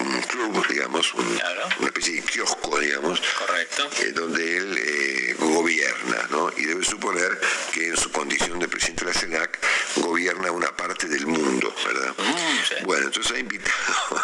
[0.00, 1.68] un club, digamos, un- Claro.
[1.78, 3.88] una especie de kiosco, digamos, Correcto.
[4.00, 6.50] eh, donde él eh, gobierna, ¿no?
[6.56, 7.40] Y debe suponer
[7.72, 9.58] que en su condición de presidente de la CELAC
[9.96, 12.14] gobierna una parte del mundo, ¿verdad?
[12.18, 12.74] Mm, sí.
[12.84, 14.22] Bueno, entonces ha invitado,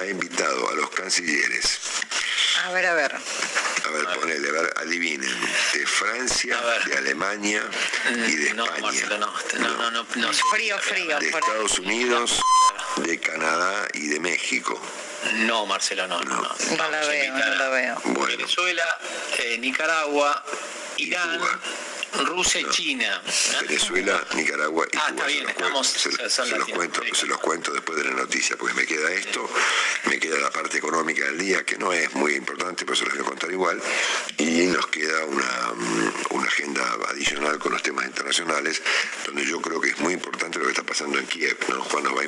[0.00, 1.78] ha invitado a los cancilleres,
[2.64, 3.14] A ver, a ver.
[3.14, 5.40] a ver, ponele, a ver, adivinen,
[5.74, 6.84] de Francia, A ver.
[6.84, 6.98] de
[8.06, 8.82] Alemania y de No, España.
[8.82, 9.32] Marcelo, no.
[9.58, 10.06] No, no, no.
[10.16, 11.18] no, Frío, frío.
[11.18, 12.40] de Estados Unidos,
[12.96, 14.80] de Canadá y de México.
[15.46, 16.34] No, Marcelo, no, no.
[16.40, 16.48] no.
[16.76, 18.00] No la veo, no la veo.
[18.04, 18.84] Bueno, Venezuela,
[19.38, 20.42] eh, Nicaragua,
[20.96, 21.58] Irán, Cuba.
[22.26, 23.22] Rusia y China.
[23.68, 25.10] Venezuela, Nicaragua y Ah, Cuba.
[25.10, 27.98] está bien, se los, estamos- cuento, se- son se los cuento, se los cuento después
[27.98, 29.48] de la noticia, porque me queda esto,
[30.06, 33.14] me queda la parte económica del día, que no es muy importante, pero se los
[33.14, 33.80] voy a contar igual,
[34.38, 38.82] y nos queda una, mm, una agenda adicional con los temas internacionales,
[39.26, 41.56] donde yo creo que es muy importante lo que está pasando en Kiev.
[41.68, 41.82] ¿no?
[41.82, 42.24] Juan nos va a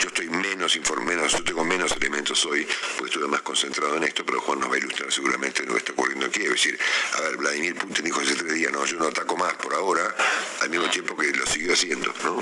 [0.00, 2.66] yo estoy menos informado, yo tengo menos elementos hoy,
[2.96, 5.78] porque estuve más concentrado en esto, pero Juan nos va a ilustrar seguramente lo que
[5.78, 6.46] está ocurriendo en Kiev.
[6.52, 6.78] Es decir,
[7.14, 10.14] a ver, Vladimir Putin dijo hace tres días, no, yo no ataco más por ahora,
[10.62, 12.40] al mismo tiempo que lo siguió haciendo, ¿no?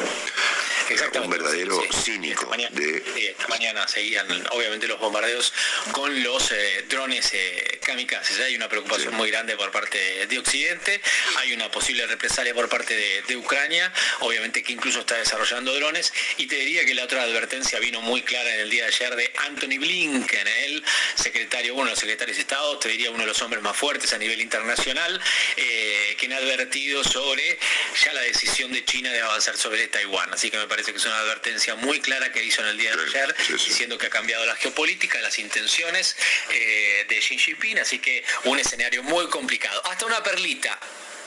[1.23, 5.53] Un verdadero sí, cínico Esta mañana, de esta mañana seguían obviamente los bombardeos
[5.93, 8.41] con los eh, drones eh, kamikazes.
[8.41, 9.17] Hay una preocupación Sí.
[9.17, 11.01] muy grande por parte de Occidente,
[11.37, 16.13] hay una posible represalia por parte de, de Ucrania, obviamente que incluso está desarrollando drones.
[16.39, 19.17] Y te diría que la otra advertencia vino muy clara en el día de ayer
[19.17, 20.85] de Anthony Blinken, el
[21.15, 24.13] secretario, uno de los secretarios de Estado, te diría uno de los hombres más fuertes
[24.13, 25.21] a nivel internacional,
[25.57, 27.59] eh, quien ha advertido sobre
[28.05, 30.33] ya la decisión de China de avanzar sobre Taiwán.
[30.33, 32.95] Así que me parece que es una advertencia muy clara que hizo en el día
[32.95, 33.69] de ayer, sí, sí.
[33.69, 36.17] diciendo que ha cambiado la geopolítica, las intenciones
[36.51, 39.81] eh, de Xi Jinping, así que un escenario muy complicado.
[39.87, 40.79] Hasta una perlita.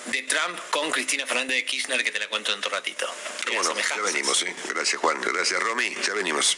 [0.05, 3.05] de Trump con Cristina Fernández de Kirchner que te la cuento en un ratito.
[3.45, 4.55] Cómo no, ya venimos, ¿eh?
[4.69, 6.57] Gracias Juan, gracias Romy, ya venimos.